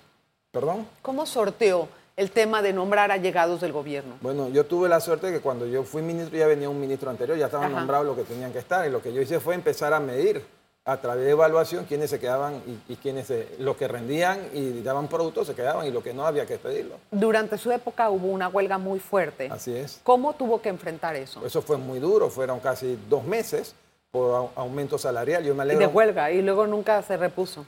¿Perdón? 0.52 0.88
¿Cómo 1.02 1.26
sorteó 1.26 1.88
el 2.16 2.32
tema 2.32 2.62
de 2.62 2.74
nombrar 2.74 3.12
a 3.12 3.18
llegados 3.18 3.62
del 3.62 3.72
gobierno? 3.72 4.16
Bueno, 4.22 4.50
yo 4.50 4.66
tuve 4.66 4.88
la 4.88 5.00
suerte 5.00 5.28
de 5.28 5.34
que 5.34 5.40
cuando 5.40 5.66
yo 5.66 5.84
fui 5.84 6.02
ministro 6.02 6.38
ya 6.38 6.48
venía 6.48 6.70
un 6.70 6.80
ministro 6.80 7.10
anterior, 7.10 7.38
ya 7.38 7.48
estaban 7.48 7.72
Ajá. 7.72 7.80
nombrados 7.80 8.06
los 8.06 8.16
que 8.16 8.24
tenían 8.24 8.52
que 8.54 8.60
estar. 8.60 8.86
Y 8.88 8.92
lo 8.92 9.02
que 9.02 9.12
yo 9.12 9.22
hice 9.22 9.40
fue 9.40 9.56
empezar 9.56 9.94
a 9.94 10.00
medir 10.00 10.46
a 10.86 10.98
través 10.98 11.24
de 11.26 11.32
evaluación 11.32 11.86
quiénes 11.86 12.10
se 12.10 12.20
quedaban 12.20 12.62
y, 12.68 12.94
y 12.94 12.96
quiénes 12.98 13.28
se- 13.28 13.56
los 13.60 13.78
que 13.78 13.88
rendían 13.88 14.40
y 14.54 14.82
daban 14.82 15.08
productos 15.08 15.48
se 15.48 15.56
quedaban 15.56 15.88
y 15.88 15.92
lo 15.92 16.04
que 16.04 16.14
no 16.14 16.26
había 16.26 16.46
que 16.46 16.58
pedirlo. 16.58 16.98
Durante 17.10 17.58
su 17.58 17.72
época 17.72 18.10
hubo 18.10 18.28
una 18.28 18.50
huelga 18.50 18.78
muy 18.78 19.00
fuerte. 19.00 19.48
Así 19.50 19.74
es. 19.74 20.02
¿Cómo 20.04 20.34
tuvo 20.34 20.62
que 20.62 20.68
enfrentar 20.70 21.16
eso? 21.16 21.46
Eso 21.46 21.62
fue 21.62 21.78
muy 21.78 22.00
duro, 22.00 22.30
fueron 22.30 22.60
casi 22.60 23.00
dos 23.10 23.24
meses 23.24 23.76
por 24.12 24.32
au- 24.36 24.50
aumento 24.56 24.98
salarial. 24.98 25.44
Yo 25.46 25.56
me 25.56 25.64
Y 25.64 25.68
de 25.68 25.74
alegro. 25.76 25.90
huelga, 25.90 26.32
y 26.32 26.42
luego 26.42 26.68
nunca 26.68 27.02
se 27.02 27.16
repuso. 27.16 27.66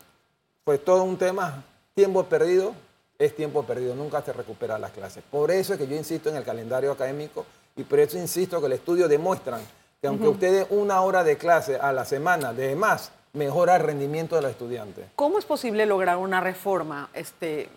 Fue 0.65 0.77
todo 0.77 1.03
un 1.03 1.17
tema, 1.17 1.63
tiempo 1.93 2.23
perdido, 2.25 2.73
es 3.17 3.33
tiempo 3.33 3.63
perdido, 3.63 3.95
nunca 3.95 4.21
se 4.23 4.33
recupera 4.33 4.77
las 4.77 4.91
clases. 4.91 5.23
Por 5.31 5.51
eso 5.51 5.71
es 5.73 5.79
que 5.79 5.87
yo 5.87 5.95
insisto 5.95 6.27
en 6.29 6.35
el 6.35 6.43
calendario 6.43 6.91
académico 6.91 7.45
y 7.77 7.83
por 7.83 7.99
eso 7.99 8.17
insisto 8.17 8.59
que 8.59 8.65
el 8.65 8.73
estudio 8.73 9.07
demuestran 9.07 9.61
que 10.01 10.07
aunque 10.07 10.27
usted 10.27 10.67
dé 10.67 10.75
una 10.75 11.01
hora 11.01 11.23
de 11.23 11.37
clase 11.37 11.77
a 11.77 11.91
la 11.91 12.05
semana 12.05 12.53
de 12.53 12.75
más, 12.75 13.11
mejora 13.35 13.75
el 13.75 13.83
rendimiento 13.83 14.35
de 14.35 14.41
los 14.41 14.51
estudiantes. 14.51 15.05
¿Cómo 15.15 15.37
es 15.37 15.45
posible 15.45 15.85
lograr 15.85 16.17
una 16.17 16.41
reforma 16.41 17.09
este, 17.13 17.69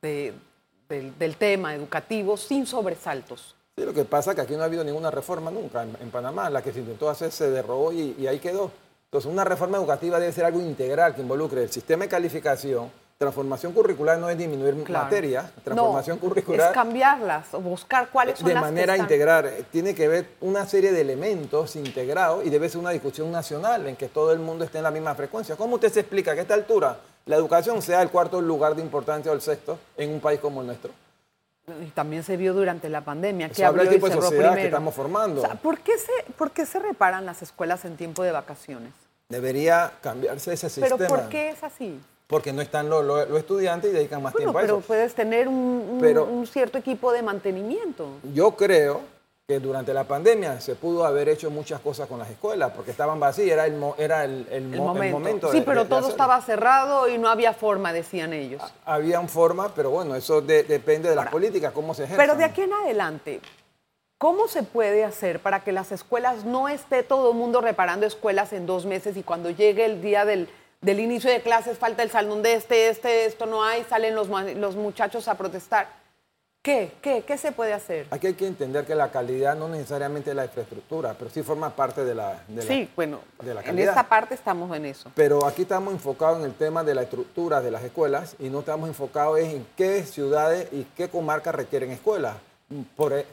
del, 0.00 1.36
tema 1.36 1.74
educativo 1.74 2.36
sin 2.36 2.66
sobresaltos? 2.66 3.54
Sí, 3.76 3.84
lo 3.84 3.94
que 3.94 4.04
pasa 4.04 4.32
es 4.32 4.36
que 4.36 4.42
aquí 4.42 4.54
no 4.54 4.62
ha 4.62 4.66
habido 4.66 4.84
ninguna 4.84 5.10
reforma 5.10 5.50
nunca 5.50 5.82
en, 5.82 6.10
Panamá. 6.10 6.50
La 6.50 6.62
que 6.62 6.72
se 6.72 6.80
intentó 6.80 7.08
hacer 7.08 7.30
se 7.30 7.50
derrobó 7.50 7.92
y, 7.92 8.16
y 8.18 8.26
ahí 8.26 8.40
quedó. 8.40 8.72
Entonces, 9.04 9.30
una 9.30 9.44
reforma 9.44 9.78
educativa 9.78 10.18
debe 10.18 10.32
ser 10.32 10.44
algo 10.44 10.60
integral 10.60 11.14
que 11.14 11.22
involucre 11.22 11.62
el 11.62 11.70
sistema 11.70 12.04
de 12.04 12.10
calificación, 12.10 12.90
Transformación 13.18 13.72
curricular 13.72 14.16
no 14.16 14.30
es 14.30 14.38
disminuir 14.38 14.76
materia, 14.88 15.50
transformación 15.64 16.18
curricular 16.18 16.68
es 16.68 16.72
cambiarlas, 16.72 17.52
o 17.52 17.60
buscar 17.60 18.10
cuáles 18.10 18.38
son 18.38 18.46
de 18.46 18.54
las 18.54 18.62
manera 18.62 18.96
integral. 18.96 19.66
Tiene 19.72 19.92
que 19.92 20.06
ver 20.06 20.28
una 20.40 20.64
serie 20.66 20.92
de 20.92 21.00
elementos 21.00 21.74
integrados 21.74 22.46
y 22.46 22.50
debe 22.50 22.68
ser 22.68 22.80
una 22.80 22.90
discusión 22.90 23.32
nacional 23.32 23.88
en 23.88 23.96
que 23.96 24.06
todo 24.06 24.32
el 24.32 24.38
mundo 24.38 24.64
esté 24.64 24.78
en 24.78 24.84
la 24.84 24.92
misma 24.92 25.16
frecuencia. 25.16 25.56
¿Cómo 25.56 25.74
usted 25.74 25.92
se 25.92 25.98
explica 25.98 26.32
que 26.34 26.38
a 26.38 26.42
esta 26.42 26.54
altura 26.54 26.96
la 27.26 27.34
educación 27.34 27.82
sea 27.82 28.02
el 28.02 28.10
cuarto 28.10 28.40
lugar 28.40 28.76
de 28.76 28.82
importancia 28.82 29.32
o 29.32 29.34
el 29.34 29.40
sexto 29.40 29.80
en 29.96 30.12
un 30.12 30.20
país 30.20 30.38
como 30.38 30.60
el 30.60 30.68
nuestro? 30.68 30.92
Y 31.84 31.90
también 31.90 32.22
se 32.22 32.36
vio 32.36 32.54
durante 32.54 32.88
la 32.88 33.00
pandemia. 33.00 33.48
que 33.48 33.64
habla 33.64 33.82
el 33.82 33.88
tipo 33.88 34.08
de 34.08 34.14
sociedad 34.14 34.54
que 34.54 34.66
estamos 34.66 34.94
formando. 34.94 35.42
¿por, 35.60 35.80
qué 35.80 35.98
se, 35.98 36.12
¿Por 36.34 36.52
qué 36.52 36.64
se 36.64 36.78
reparan 36.78 37.26
las 37.26 37.42
escuelas 37.42 37.84
en 37.84 37.96
tiempo 37.96 38.22
de 38.22 38.30
vacaciones? 38.30 38.92
Debería 39.28 39.94
cambiarse 40.02 40.52
ese 40.52 40.70
sistema. 40.70 40.96
¿Pero 40.96 41.08
por 41.08 41.28
qué 41.28 41.48
es 41.48 41.64
así? 41.64 42.00
Porque 42.28 42.52
no 42.52 42.60
están 42.60 42.88
los, 42.90 43.28
estudiantes 43.30 43.90
y 43.90 43.94
dedican 43.94 44.22
más 44.22 44.34
tiempo 44.34 44.56
a 44.58 44.62
eso. 44.62 44.74
Pero 44.76 44.86
puedes 44.86 45.14
tener 45.14 45.48
un, 45.48 46.46
cierto 46.46 46.78
equipo 46.78 47.10
de 47.10 47.22
mantenimiento. 47.22 48.06
Yo 48.34 48.52
creo 48.52 49.00
que 49.46 49.58
durante 49.58 49.94
la 49.94 50.04
pandemia 50.04 50.60
se 50.60 50.74
pudo 50.74 51.06
haber 51.06 51.30
hecho 51.30 51.50
muchas 51.50 51.80
cosas 51.80 52.06
con 52.06 52.18
las 52.18 52.28
escuelas, 52.28 52.70
porque 52.76 52.90
estaban 52.90 53.18
vacías, 53.18 53.52
era 53.52 53.64
el, 53.64 53.82
era 53.96 54.24
el, 54.24 54.76
momento. 54.76 55.50
Sí, 55.50 55.62
pero 55.64 55.86
todo 55.86 56.10
estaba 56.10 56.38
cerrado 56.42 57.08
y 57.08 57.16
no 57.16 57.30
había 57.30 57.54
forma, 57.54 57.94
decían 57.94 58.34
ellos. 58.34 58.62
Había 58.84 59.18
una 59.20 59.28
forma, 59.28 59.74
pero 59.74 59.88
bueno, 59.88 60.14
eso 60.14 60.42
depende 60.42 61.08
de 61.08 61.16
las 61.16 61.30
políticas, 61.30 61.72
cómo 61.72 61.94
se 61.94 62.04
ejercen. 62.04 62.26
Pero 62.26 62.36
de 62.36 62.44
aquí 62.44 62.60
en 62.60 62.74
adelante, 62.74 63.40
¿Cómo 64.18 64.48
se 64.48 64.64
puede 64.64 65.04
hacer 65.04 65.38
para 65.38 65.62
que 65.62 65.70
las 65.70 65.92
escuelas 65.92 66.44
no 66.44 66.68
esté 66.68 67.04
todo 67.04 67.30
el 67.30 67.36
mundo 67.36 67.60
reparando 67.60 68.04
escuelas 68.04 68.52
en 68.52 68.66
dos 68.66 68.84
meses 68.84 69.16
y 69.16 69.22
cuando 69.22 69.48
llegue 69.50 69.84
el 69.84 70.02
día 70.02 70.24
del, 70.24 70.48
del 70.80 71.00
inicio 71.00 71.30
de 71.30 71.42
clases 71.42 71.78
falta 71.78 72.02
el 72.02 72.10
salón 72.10 72.42
de 72.42 72.54
este, 72.54 72.88
este, 72.88 73.26
esto 73.26 73.46
no 73.46 73.64
hay, 73.64 73.84
salen 73.84 74.14
los, 74.14 74.28
los 74.28 74.76
muchachos 74.76 75.28
a 75.28 75.36
protestar. 75.36 75.98
¿Qué? 76.62 76.92
¿Qué? 77.00 77.22
¿Qué 77.22 77.38
se 77.38 77.52
puede 77.52 77.72
hacer? 77.72 78.08
Aquí 78.10 78.26
hay 78.26 78.34
que 78.34 78.46
entender 78.46 78.84
que 78.84 78.94
la 78.94 79.10
calidad 79.10 79.56
no 79.56 79.68
necesariamente 79.68 80.30
es 80.30 80.36
la 80.36 80.44
infraestructura, 80.44 81.14
pero 81.18 81.30
sí 81.30 81.42
forma 81.42 81.70
parte 81.70 82.04
de 82.04 82.14
la, 82.14 82.42
de 82.48 82.62
sí, 82.62 82.90
bueno, 82.94 83.20
en 83.64 83.78
esta 83.78 84.08
parte 84.08 84.34
estamos 84.34 84.76
en 84.76 84.84
eso. 84.84 85.10
Pero 85.14 85.46
aquí 85.46 85.62
estamos 85.62 85.94
enfocados 85.94 86.40
en 86.40 86.44
el 86.44 86.54
tema 86.54 86.82
de 86.82 86.94
la 86.94 87.02
estructura 87.02 87.60
de 87.60 87.70
las 87.70 87.84
escuelas 87.84 88.34
y 88.38 88.50
no 88.50 88.60
estamos 88.60 88.88
enfocados 88.88 89.38
en 89.38 89.66
qué 89.76 90.02
ciudades 90.02 90.68
y 90.72 90.84
qué 90.96 91.08
comarcas 91.08 91.54
requieren 91.54 91.90
escuelas. 91.90 92.36
Por, 92.96 93.14
e, 93.14 93.24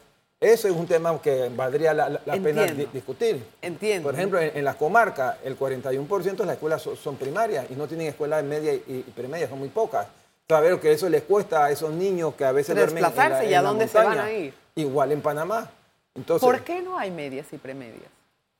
eso 0.53 0.67
es 0.67 0.73
un 0.73 0.88
tema 0.88 1.19
que 1.21 1.49
valdría 1.55 1.93
la, 1.93 2.19
pena 2.41 2.65
discutir. 2.65 3.43
Entiendo. 3.62 4.08
Por 4.08 4.15
ejemplo, 4.15 4.39
en, 4.39 4.63
las 4.63 4.75
comarcas, 4.75 5.38
el 5.43 5.58
41% 5.58 6.36
de 6.36 6.45
las 6.45 6.55
escuelas 6.55 6.81
son, 6.81 7.15
primarias 7.15 7.65
y 7.69 7.75
no 7.75 7.88
tienen 7.88 8.08
escuelas 8.08 8.43
media 8.43 8.73
y, 8.73 8.84
y 9.08 9.12
premedia, 9.15 9.47
son 9.47 9.60
muy 9.60 9.69
pocas. 9.69 10.08
Saber 10.47 10.79
que 10.79 10.91
eso 10.91 11.10
les 11.10 11.23
cuesta 11.23 11.65
a 11.65 11.71
esos 11.71 11.91
niños 11.91 12.36
que 12.36 12.45
a 12.45 12.51
veces 12.51 12.75
duermen 12.75 13.03
en 13.03 13.13
la, 13.15 13.45
y 13.45 13.53
a 13.53 13.62
dónde 13.62 13.88
se 13.88 13.97
van 13.97 14.19
a 14.19 14.31
ir. 14.31 14.53
Igual 14.75 15.12
en 15.12 15.21
Panamá. 15.21 15.71
Entonces, 16.13 16.45
¿Por 16.45 16.63
qué 16.63 16.81
no 16.81 16.97
hay 16.97 17.12
medias 17.12 17.47
y 17.51 17.58
premedias? 17.58 18.10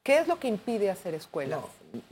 ¿Qué 0.02 0.20
es 0.20 0.28
lo 0.28 0.40
que 0.40 0.48
impide 0.48 0.90
hacer 0.90 1.14
escuelas? 1.14 1.60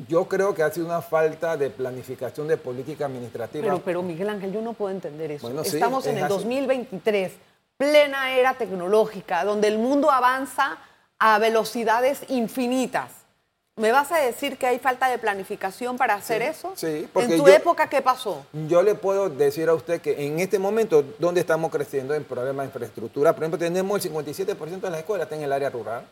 yo 0.08 0.26
creo 0.26 0.54
que 0.54 0.64
ha 0.64 0.72
sido 0.72 0.86
una 0.86 1.02
falta 1.02 1.58
de 1.58 1.70
planificación 1.70 2.48
de 2.48 2.58
política 2.58 3.06
administrativa. 3.06 3.64
Pero, 3.64 3.82
pero 3.84 4.04
Miguel 4.04 4.30
Ángel, 4.30 4.54
yo 4.54 4.62
no 4.62 4.74
puedo 4.74 4.92
entender 4.92 5.32
eso. 5.32 5.62
Estamos 5.62 6.06
en 6.08 6.18
el 6.20 6.28
2023 6.28 7.32
plena 7.84 8.32
era 8.32 8.54
tecnológica, 8.54 9.44
donde 9.44 9.68
el 9.68 9.78
mundo 9.78 10.10
avanza 10.10 10.78
a 11.20 11.38
velocidades 11.40 12.22
infinitas. 12.30 13.12
¿Me 13.76 13.92
vas 13.92 14.12
a 14.12 14.20
decir 14.20 14.58
que 14.58 14.68
hay 14.68 14.80
falta 14.80 15.10
de 15.10 15.18
planificación 15.18 15.98
para 15.98 16.14
hacer 16.14 16.44
eso? 16.44 16.74
Sí, 16.76 17.08
porque 17.12 17.34
¿En 17.34 17.40
tu 17.42 17.48
época 17.48 17.90
qué 17.90 18.02
pasó? 18.02 18.46
Yo 18.68 18.84
le 18.84 18.94
puedo 18.96 19.30
decir 19.30 19.68
a 19.68 19.74
usted 19.74 20.00
que 20.00 20.26
en 20.28 20.40
este 20.40 20.60
momento, 20.60 21.04
donde 21.18 21.42
estamos 21.42 21.72
creciendo 21.72 22.14
en 22.14 22.24
problemas 22.24 22.66
de 22.66 22.68
infraestructura, 22.68 23.34
por 23.34 23.44
ejemplo, 23.44 23.58
tenemos 23.58 24.06
el 24.06 24.14
57% 24.14 24.80
de 24.80 24.90
las 24.90 25.00
escuelas 25.00 25.26
está 25.26 25.36
en 25.36 25.44
el 25.44 25.52
área 25.52 25.70
rural. 25.72 26.08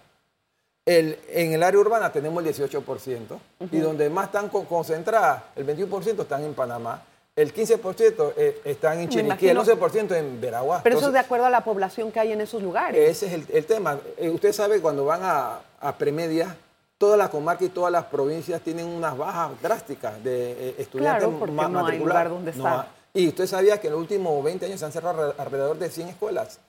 El, 0.83 1.19
en 1.29 1.53
el 1.53 1.61
área 1.61 1.79
urbana 1.79 2.11
tenemos 2.11 2.43
el 2.43 2.53
18%, 2.53 3.39
y 3.71 3.77
donde 3.77 4.09
más 4.09 4.25
están 4.25 4.49
concentradas, 4.49 5.43
el 5.55 5.67
21% 5.67 6.21
están 6.21 6.43
en 6.43 6.55
Panamá 6.55 7.03
el 7.35 7.53
15% 7.53 8.33
eh, 8.35 8.61
están 8.65 8.99
en 8.99 9.09
Chiriquí, 9.09 9.47
el 9.47 9.57
11% 9.57 10.15
en 10.15 10.41
Veraguas. 10.41 10.81
Pero 10.83 10.97
eso 10.97 11.07
es 11.07 11.13
de 11.13 11.19
acuerdo 11.19 11.45
a 11.45 11.49
la 11.49 11.63
población 11.63 12.11
que 12.11 12.19
hay 12.19 12.31
en 12.33 12.41
esos 12.41 12.61
lugares. 12.61 12.99
Ese 13.09 13.27
es 13.27 13.49
el, 13.49 13.65
tema. 13.65 13.99
Eh, 14.17 14.29
usted 14.29 14.51
sabe, 14.51 14.81
cuando 14.81 15.05
van 15.05 15.21
a, 15.23 15.59
a 15.79 15.97
premedia, 15.97 16.55
todas 16.97 17.17
las 17.17 17.29
comarcas 17.29 17.67
y 17.67 17.69
todas 17.69 17.91
las 17.91 18.05
provincias 18.05 18.61
tienen 18.61 18.85
unas 18.85 19.17
bajas 19.17 19.51
drásticas 19.61 20.21
de 20.23 20.51
eh, 20.51 20.75
estudiantes 20.77 21.23
claro, 21.23 21.39
porque 21.39 21.55
no 21.55 21.85
hay 21.85 21.99
lugar 21.99 22.29
donde 22.29 22.51
estar. 22.51 22.87
y 23.13 23.27
usted 23.27 23.47
sabía 23.47 23.79
que 23.79 23.87
en 23.87 23.93
los 23.93 24.01
últimos 24.01 24.43
20 24.43 24.65
años 24.65 24.79
se 24.79 24.85
han 24.85 24.91
cerrado 24.91 25.33
alrededor 25.37 25.79
de 25.79 25.89
100 25.89 26.09
escuelas. 26.09 26.59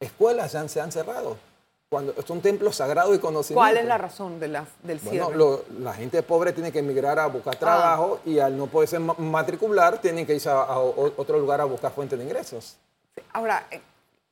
Escuelas 0.00 0.50
se 0.50 0.80
han 0.80 0.92
cerrado 0.92 1.36
cuando 1.88 2.14
son 2.22 2.42
templos 2.42 2.76
sagrados 2.76 3.16
y 3.16 3.18
conocimiento. 3.18 3.60
¿Cuál 3.60 3.78
es 3.78 3.86
la 3.86 3.96
razón 3.96 4.38
de 4.38 4.48
del 4.82 5.00
cierre? 5.00 5.24
Bueno, 5.24 5.60
la 5.80 5.94
gente 5.94 6.22
pobre 6.22 6.52
tiene 6.52 6.70
que 6.70 6.80
emigrar 6.80 7.18
a 7.18 7.26
buscar 7.26 7.54
ah. 7.56 7.58
trabajo 7.58 8.20
y 8.26 8.38
al 8.38 8.56
no 8.56 8.66
poderse 8.66 8.98
matricular 8.98 9.98
tienen 9.98 10.26
que 10.26 10.34
irse 10.34 10.50
a, 10.50 10.78
otro 10.78 11.38
lugar 11.38 11.60
a 11.60 11.64
buscar 11.64 11.92
fuentes 11.92 12.18
de 12.18 12.24
ingresos. 12.24 12.76
Ahora, 13.32 13.66
eh, 13.70 13.80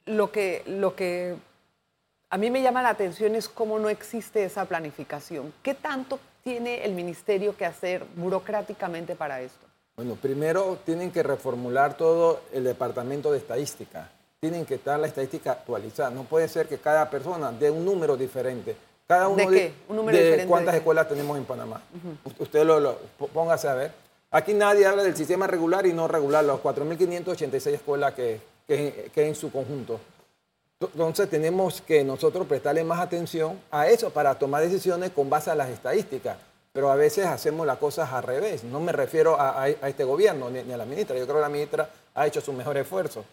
lo 0.05 0.31
que, 0.31 0.62
lo 0.66 0.95
que 0.95 1.35
a 2.29 2.37
mí 2.37 2.51
me 2.51 2.61
llama 2.61 2.83
la 2.83 2.90
atención 2.90 3.35
es 3.35 3.49
cómo 3.49 3.79
no 3.79 3.88
existe 3.88 4.45
esa 4.45 4.66
planificación. 4.66 5.53
¿Qué 5.62 5.75
tanto 5.75 6.19
tiene 6.45 6.85
el 6.85 6.92
ministerio 6.92 7.57
que 7.57 7.64
hacer 7.64 8.05
burocráticamente 8.16 9.16
para 9.16 9.40
esto? 9.40 9.66
Bueno, 9.97 10.14
primero 10.16 10.79
tienen 10.85 11.11
que 11.11 11.23
reformular 11.23 11.97
todo 11.97 12.42
el 12.53 12.64
departamento 12.64 13.33
de 13.33 13.38
estadística 13.38 14.11
tienen 14.49 14.65
que 14.65 14.77
estar 14.77 14.99
la 14.99 15.09
estadística 15.09 15.53
actualizada. 15.53 16.11
No 16.11 16.23
puede 16.23 16.49
ser 16.49 16.69
que 16.69 16.79
cada 16.79 17.11
persona 17.11 17.51
dé 17.51 17.69
un 17.69 17.85
número 17.85 18.17
diferente. 18.17 18.77
Cada 19.07 19.27
uno 19.27 19.51
¿De 19.51 19.57
qué? 19.57 19.75
¿Un 19.89 19.97
número 19.97 20.17
de 20.17 20.47
cuántas 20.47 20.77
escuelas 20.77 21.09
tenemos 21.09 21.37
en 21.37 21.45
Panamá. 21.45 21.83
Usted 22.39 22.65
lo, 22.65 22.97
póngase 23.33 23.69
a 23.69 23.75
ver. 23.75 23.93
Aquí 24.31 24.55
nadie 24.55 24.87
habla 24.87 25.03
del 25.03 25.17
sistema 25.17 25.49
regular 25.49 25.85
y 25.87 25.93
no 25.93 26.07
regular, 26.07 26.45
las 26.45 26.59
4.586 26.59 27.67
escuelas 27.73 28.15
que, 28.15 28.41
que, 28.69 29.11
que 29.13 29.27
en 29.27 29.35
su 29.35 29.51
conjunto. 29.51 29.99
Entonces 30.81 31.29
tenemos 31.29 31.81
que 31.81 32.05
nosotros 32.05 32.47
prestarle 32.47 32.85
más 32.85 33.01
atención 33.01 33.59
a 33.71 33.89
eso 33.89 34.11
para 34.11 34.39
tomar 34.39 34.63
decisiones 34.63 35.11
con 35.11 35.29
base 35.29 35.51
a 35.51 35.57
las 35.57 35.71
estadísticas. 35.71 36.37
Pero 36.73 36.91
a 36.91 36.95
veces 36.95 37.27
hacemos 37.27 37.67
las 37.67 37.79
cosas 37.79 38.13
al 38.13 38.23
revés. 38.23 38.63
No 38.63 38.79
me 38.79 38.93
refiero 38.93 39.37
a, 39.41 39.69
este 39.69 40.05
gobierno 40.05 40.51
ni, 40.51 40.73
a 40.73 40.77
la 40.77 40.85
ministra. 40.85 41.17
Yo 41.17 41.25
creo 41.25 41.37
que 41.37 41.43
la 41.43 41.49
ministra 41.49 41.89
ha 42.15 42.27
hecho 42.27 42.41
su 42.41 42.53
mejor 42.53 42.77
esfuerzo. 42.77 43.25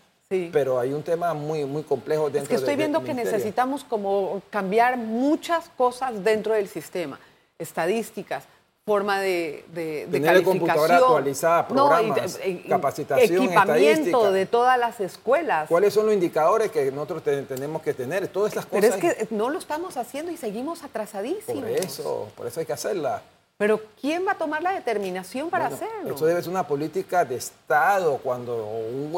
Pero 0.51 0.79
hay 0.79 0.93
un 0.93 1.03
tema 1.03 1.33
muy, 1.33 1.65
muy 1.65 1.83
complejo 1.83 2.25
dentro 2.25 2.43
Es 2.43 2.49
que 2.49 2.55
estoy 2.55 2.75
viendo 2.75 3.03
que 3.03 3.13
necesitamos 3.13 3.83
como 3.83 4.41
cambiar 4.49 4.97
muchas 4.97 5.69
cosas 5.77 6.23
dentro 6.23 6.53
del 6.53 6.67
sistema. 6.67 7.19
Estadísticas, 7.59 8.45
forma 8.85 9.21
de, 9.21 9.63
de, 9.73 10.07
de 10.07 10.19
Tener 10.19 10.43
computadora 10.43 10.97
actualizada, 10.97 11.67
programas, 11.67 12.39
capacitación, 12.67 13.43
equipamiento 13.43 14.31
de 14.31 14.45
todas 14.45 14.77
las 14.77 14.99
escuelas. 14.99 15.69
¿Cuáles 15.69 15.93
son 15.93 16.07
los 16.07 16.15
indicadores 16.15 16.71
que 16.71 16.91
nosotros 16.91 17.23
tenemos 17.23 17.81
que 17.81 17.93
tener? 17.93 18.27
Todas 18.27 18.51
estas 18.51 18.65
cosas. 18.65 18.95
Pero 18.97 19.11
es 19.11 19.17
que 19.27 19.35
no 19.35 19.49
lo 19.49 19.59
estamos 19.59 19.97
haciendo 19.97 20.31
y 20.31 20.37
seguimos 20.37 20.83
atrasadísimos. 20.83 21.63
Por 21.63 21.71
eso, 21.71 22.31
por 22.35 22.47
eso 22.47 22.59
hay 22.59 22.65
que 22.65 22.73
hacerla. 22.73 23.21
Pero 23.57 23.79
¿quién 24.01 24.25
va 24.27 24.31
a 24.31 24.37
tomar 24.37 24.63
la 24.63 24.71
determinación 24.71 25.49
para 25.49 25.67
hacerlo? 25.67 26.15
Eso 26.15 26.25
debe 26.25 26.41
ser 26.41 26.49
una 26.49 26.67
política 26.67 27.23
de 27.23 27.35
Estado. 27.35 28.17
Cuando 28.17 28.67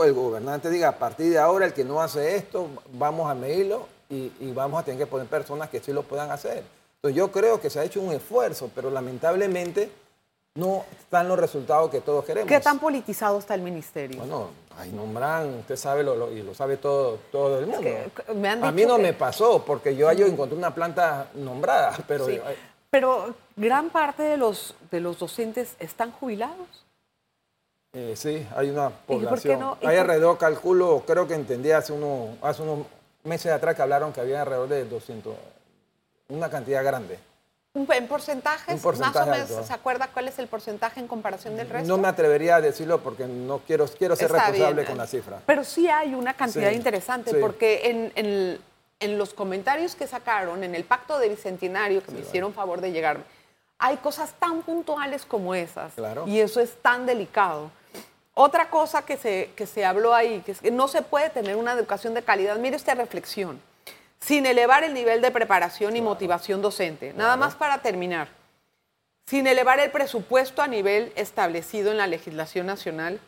el 0.04 0.14
gobernante 0.14 0.70
diga, 0.70 0.90
a 0.90 0.98
partir 0.98 1.32
de 1.32 1.40
ahora 1.40 1.66
el 1.66 1.74
que 1.74 1.84
no 1.84 2.02
hace 2.02 2.36
esto, 2.36 2.68
vamos 2.94 3.30
a 3.30 3.34
medirlo 3.34 3.88
y, 4.10 4.32
vamos 4.52 4.80
a 4.80 4.86
tener 4.86 5.00
que 5.00 5.08
poner 5.08 5.28
personas 5.28 5.70
que 5.70 5.80
sí 5.80 5.94
lo 5.94 6.04
puedan 6.04 6.32
hacer. 6.32 6.64
Entonces 6.98 7.18
yo 7.18 7.32
creo 7.32 7.62
que 7.62 7.70
se 7.70 7.80
ha 7.80 7.84
hecho 7.84 8.02
un 8.02 8.14
esfuerzo, 8.14 8.70
pero 8.76 8.90
lamentablemente 8.90 9.90
no 10.56 10.86
están 11.00 11.28
los 11.28 11.40
resultados 11.40 11.90
que 11.90 12.02
todos 12.02 12.26
queremos. 12.26 12.48
¿Qué 12.48 12.60
tan 12.60 12.80
politizado 12.80 13.40
está 13.40 13.56
el 13.56 13.62
ministerio? 13.62 14.20
Bueno, 14.20 14.50
ahí 14.78 14.92
nombran, 14.92 15.60
usted 15.60 15.76
sabe 15.76 16.04
lo, 16.04 16.32
y 16.32 16.42
lo 16.42 16.54
sabe 16.54 16.78
todo, 16.78 17.20
todo 17.32 17.60
el 17.60 17.68
mundo. 17.68 17.90
a 18.62 18.72
mí 18.72 18.86
no 18.86 18.98
me 18.98 19.14
pasó, 19.14 19.64
porque 19.66 19.96
yo, 19.96 20.12
yo 20.14 20.26
encontré 20.26 20.58
una 20.58 20.74
planta 20.74 21.30
nombrada, 21.36 21.98
pero... 22.08 22.28
Pero 22.90 23.36
gran 23.56 23.90
parte 23.90 24.24
de 24.24 24.38
los, 24.38 24.76
de 24.92 25.00
los 25.00 25.20
docentes 25.20 25.76
están 25.80 26.12
jubilados. 26.12 26.86
Eh, 27.94 28.14
sí, 28.16 28.46
hay 28.56 28.70
una 28.70 28.90
población. 28.90 29.60
No? 29.60 29.78
Hay 29.84 29.98
alrededor, 29.98 30.38
calculo, 30.38 31.04
creo 31.08 31.28
que 31.28 31.34
entendí 31.34 31.72
hace, 31.72 31.94
uno, 31.94 32.38
hace 32.42 32.62
unos 32.62 32.86
meses 33.24 33.52
atrás 33.52 33.76
que 33.76 33.82
hablaron 33.82 34.12
que 34.12 34.22
había 34.22 34.42
alrededor 34.42 34.70
de 34.70 34.86
200, 34.86 35.34
una 36.30 36.50
cantidad 36.50 36.84
grande. 36.84 37.18
¿En 37.76 38.08
porcentajes? 38.08 38.84
más 38.86 39.16
o 39.16 39.26
menos, 39.26 39.68
¿se 39.68 39.74
acuerda 39.74 40.08
cuál 40.14 40.30
es 40.30 40.40
el 40.40 40.48
porcentaje 40.48 41.02
en 41.02 41.08
comparación 41.08 41.58
del 41.58 41.70
resto? 41.70 41.88
No 41.88 41.98
me 41.98 42.08
atrevería 42.08 42.56
a 42.56 42.62
decirlo 42.62 43.02
porque 43.02 43.28
no 43.28 43.60
quiero, 43.68 43.86
quiero 43.88 44.16
ser 44.16 44.32
responsable 44.32 44.86
con 44.86 44.98
la 44.98 45.06
cifra. 45.06 45.42
Pero 45.46 45.66
sí 45.66 45.90
hay 45.90 46.16
una 46.16 46.34
cantidad 46.36 46.72
interesante 46.72 47.34
porque 47.36 47.90
en, 47.90 48.12
en, 48.16 48.60
los 49.00 49.34
comentarios 49.34 49.96
que 49.96 50.08
sacaron, 50.08 50.64
en 50.64 50.76
el 50.76 50.84
pacto 50.84 51.20
de 51.20 51.30
Bicentenario, 51.30 52.04
que 52.04 52.12
me 52.12 52.22
hicieron 52.22 52.54
favor 52.54 52.82
de 52.82 52.92
llegarme, 52.92 53.24
hay 53.78 53.98
cosas 53.98 54.34
tan 54.40 54.62
puntuales 54.62 55.26
como 55.26 55.54
esas. 55.54 55.94
Y 56.28 56.40
eso 56.40 56.62
es 56.62 56.76
tan 56.82 57.06
delicado. 57.06 57.72
Otra 58.34 58.70
cosa 58.70 59.06
que 59.06 59.18
se, 59.18 59.52
que 59.56 59.66
se 59.66 59.86
habló 59.86 60.14
ahí, 60.14 60.42
que 60.46 60.54
es 60.54 60.62
que 60.62 60.72
no 60.72 60.88
se 60.88 61.02
puede 61.02 61.30
tener 61.30 61.56
una 61.56 61.74
educación 61.74 62.14
de 62.14 62.24
calidad. 62.24 62.58
Mire 62.58 62.76
esta 62.76 62.96
reflexión 62.96 63.62
sin 64.20 64.46
elevar 64.46 64.84
el 64.84 64.94
nivel 64.94 65.22
de 65.22 65.30
preparación 65.30 65.96
y 65.96 66.02
motivación 66.02 66.62
docente. 66.62 67.14
Nada 67.14 67.38
más 67.38 67.54
para 67.54 67.84
terminar, 67.84 68.30
sin 69.28 69.46
elevar 69.46 69.80
el 69.80 69.92
presupuesto 69.92 70.64
a 70.64 70.68
nivel 70.68 71.14
establecido 71.16 71.92
en 71.92 71.98
la 71.98 72.08
legislación 72.08 72.66
nacional, 72.66 73.20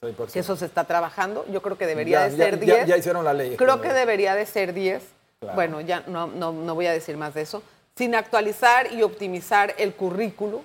que 0.00 0.38
eso 0.38 0.56
se 0.56 0.66
está 0.66 0.84
trabajando, 0.84 1.44
yo 1.50 1.62
creo 1.62 1.78
que 1.78 1.86
debería 1.86 2.28
de 2.28 2.36
ser 2.36 2.58
10. 2.58 2.86
Ya, 2.86 2.96
hicieron 2.96 3.24
la 3.24 3.32
ley. 3.32 3.56
Creo 3.56 3.80
que 3.80 3.92
debería 3.92 4.34
de 4.34 4.46
ser 4.46 4.72
10. 4.72 5.02
Bueno, 5.54 5.80
ya 5.80 6.02
no, 6.06 6.26
no, 6.26 6.52
no 6.52 6.74
voy 6.74 6.86
a 6.86 6.92
decir 6.92 7.16
más 7.16 7.34
de 7.34 7.42
eso. 7.42 7.62
Sin 7.96 8.14
actualizar 8.14 8.92
y 8.92 9.02
optimizar 9.02 9.74
el 9.78 9.94
currículo, 9.94 10.62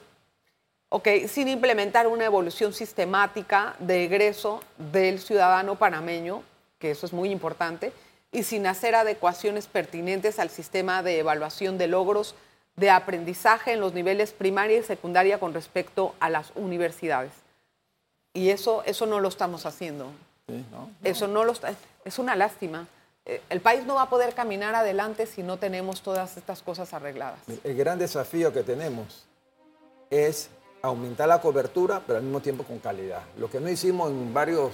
Okay, 0.93 1.29
sin 1.29 1.47
implementar 1.47 2.05
una 2.05 2.25
evolución 2.25 2.73
sistemática 2.73 3.75
de 3.79 4.03
egreso 4.03 4.61
del 4.77 5.19
ciudadano 5.19 5.75
panameño, 5.75 6.43
que 6.79 6.91
eso 6.91 7.05
es 7.05 7.13
muy 7.13 7.31
importante, 7.31 7.93
y 8.33 8.43
sin 8.43 8.67
hacer 8.67 8.95
adecuaciones 8.95 9.67
pertinentes 9.67 10.37
al 10.37 10.49
sistema 10.49 11.01
de 11.01 11.19
evaluación 11.19 11.77
de 11.77 11.87
logros 11.87 12.35
de 12.75 12.89
aprendizaje 12.89 13.71
en 13.71 13.79
los 13.79 13.93
niveles 13.93 14.33
primaria 14.33 14.79
y 14.79 14.83
secundaria 14.83 15.39
con 15.39 15.53
respecto 15.53 16.13
a 16.19 16.29
las 16.29 16.51
universidades. 16.55 17.31
Y 18.33 18.49
eso, 18.49 18.83
eso 18.85 19.05
no 19.05 19.19
lo 19.19 19.27
estamos 19.27 19.65
haciendo. 19.65 20.11
Eso 21.03 21.27
no 21.27 21.43
lo 21.43 21.53
es 22.05 22.19
una 22.19 22.35
lástima. 22.35 22.87
Eh, 23.25 23.41
el 23.49 23.61
país 23.61 23.85
no 23.85 23.95
va 23.95 24.03
a 24.03 24.09
poder 24.09 24.33
caminar 24.33 24.73
adelante 24.73 25.25
si 25.27 25.43
no 25.43 25.57
tenemos 25.57 26.01
todas 26.01 26.37
estas 26.37 26.61
cosas 26.61 26.93
arregladas. 26.93 27.39
El 27.63 27.75
gran 27.75 27.99
desafío 27.99 28.51
que 28.51 28.63
tenemos 28.63 29.25
es 30.09 30.49
aumentar 30.81 31.27
la 31.27 31.39
cobertura, 31.39 32.01
pero 32.05 32.17
al 32.17 32.23
mismo 32.23 32.39
tiempo 32.39 32.63
con 32.63 32.79
calidad. 32.79 33.21
Lo 33.37 33.49
que 33.49 33.59
no 33.59 33.69
hicimos 33.69 34.09
en 34.09 34.33
varios 34.33 34.73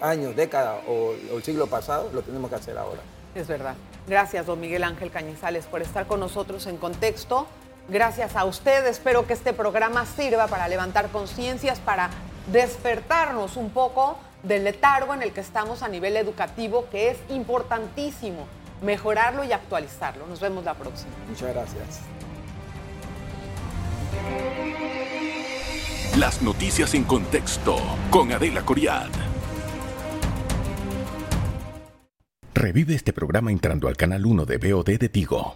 años, 0.00 0.36
décadas 0.36 0.82
o, 0.88 1.14
el 1.34 1.42
siglo 1.42 1.66
pasado, 1.66 2.10
lo 2.12 2.22
tenemos 2.22 2.48
que 2.48 2.56
hacer 2.56 2.78
ahora. 2.78 3.00
Es 3.34 3.48
verdad. 3.48 3.74
Gracias, 4.06 4.46
don 4.46 4.60
Miguel 4.60 4.84
Ángel 4.84 5.10
Cañizales, 5.10 5.66
por 5.66 5.82
estar 5.82 6.06
con 6.06 6.20
nosotros 6.20 6.66
en 6.66 6.76
contexto. 6.76 7.46
Gracias 7.88 8.36
a 8.36 8.44
usted. 8.44 8.86
Espero 8.86 9.26
que 9.26 9.32
este 9.32 9.52
programa 9.52 10.06
sirva 10.06 10.46
para 10.46 10.68
levantar 10.68 11.08
conciencias, 11.08 11.80
para 11.80 12.10
despertarnos 12.46 13.56
un 13.56 13.70
poco 13.70 14.18
del 14.42 14.64
letargo 14.64 15.14
en 15.14 15.22
el 15.22 15.32
que 15.32 15.40
estamos 15.40 15.82
a 15.82 15.88
nivel 15.88 16.16
educativo, 16.16 16.86
que 16.90 17.10
es 17.10 17.18
importantísimo 17.28 18.46
mejorarlo 18.82 19.44
y 19.44 19.52
actualizarlo. 19.52 20.26
Nos 20.26 20.40
vemos 20.40 20.64
la 20.64 20.74
próxima. 20.74 21.12
Muchas 21.28 21.54
gracias. 21.54 22.00
Las 26.18 26.42
noticias 26.42 26.94
en 26.94 27.04
contexto 27.04 27.76
con 28.10 28.32
Adela 28.32 28.62
Coriad. 28.62 29.08
Revive 32.54 32.94
este 32.94 33.12
programa 33.12 33.50
entrando 33.50 33.88
al 33.88 33.96
canal 33.96 34.26
1 34.26 34.44
de 34.44 34.58
BOD 34.58 34.98
de 34.98 35.08
Tigo. 35.08 35.54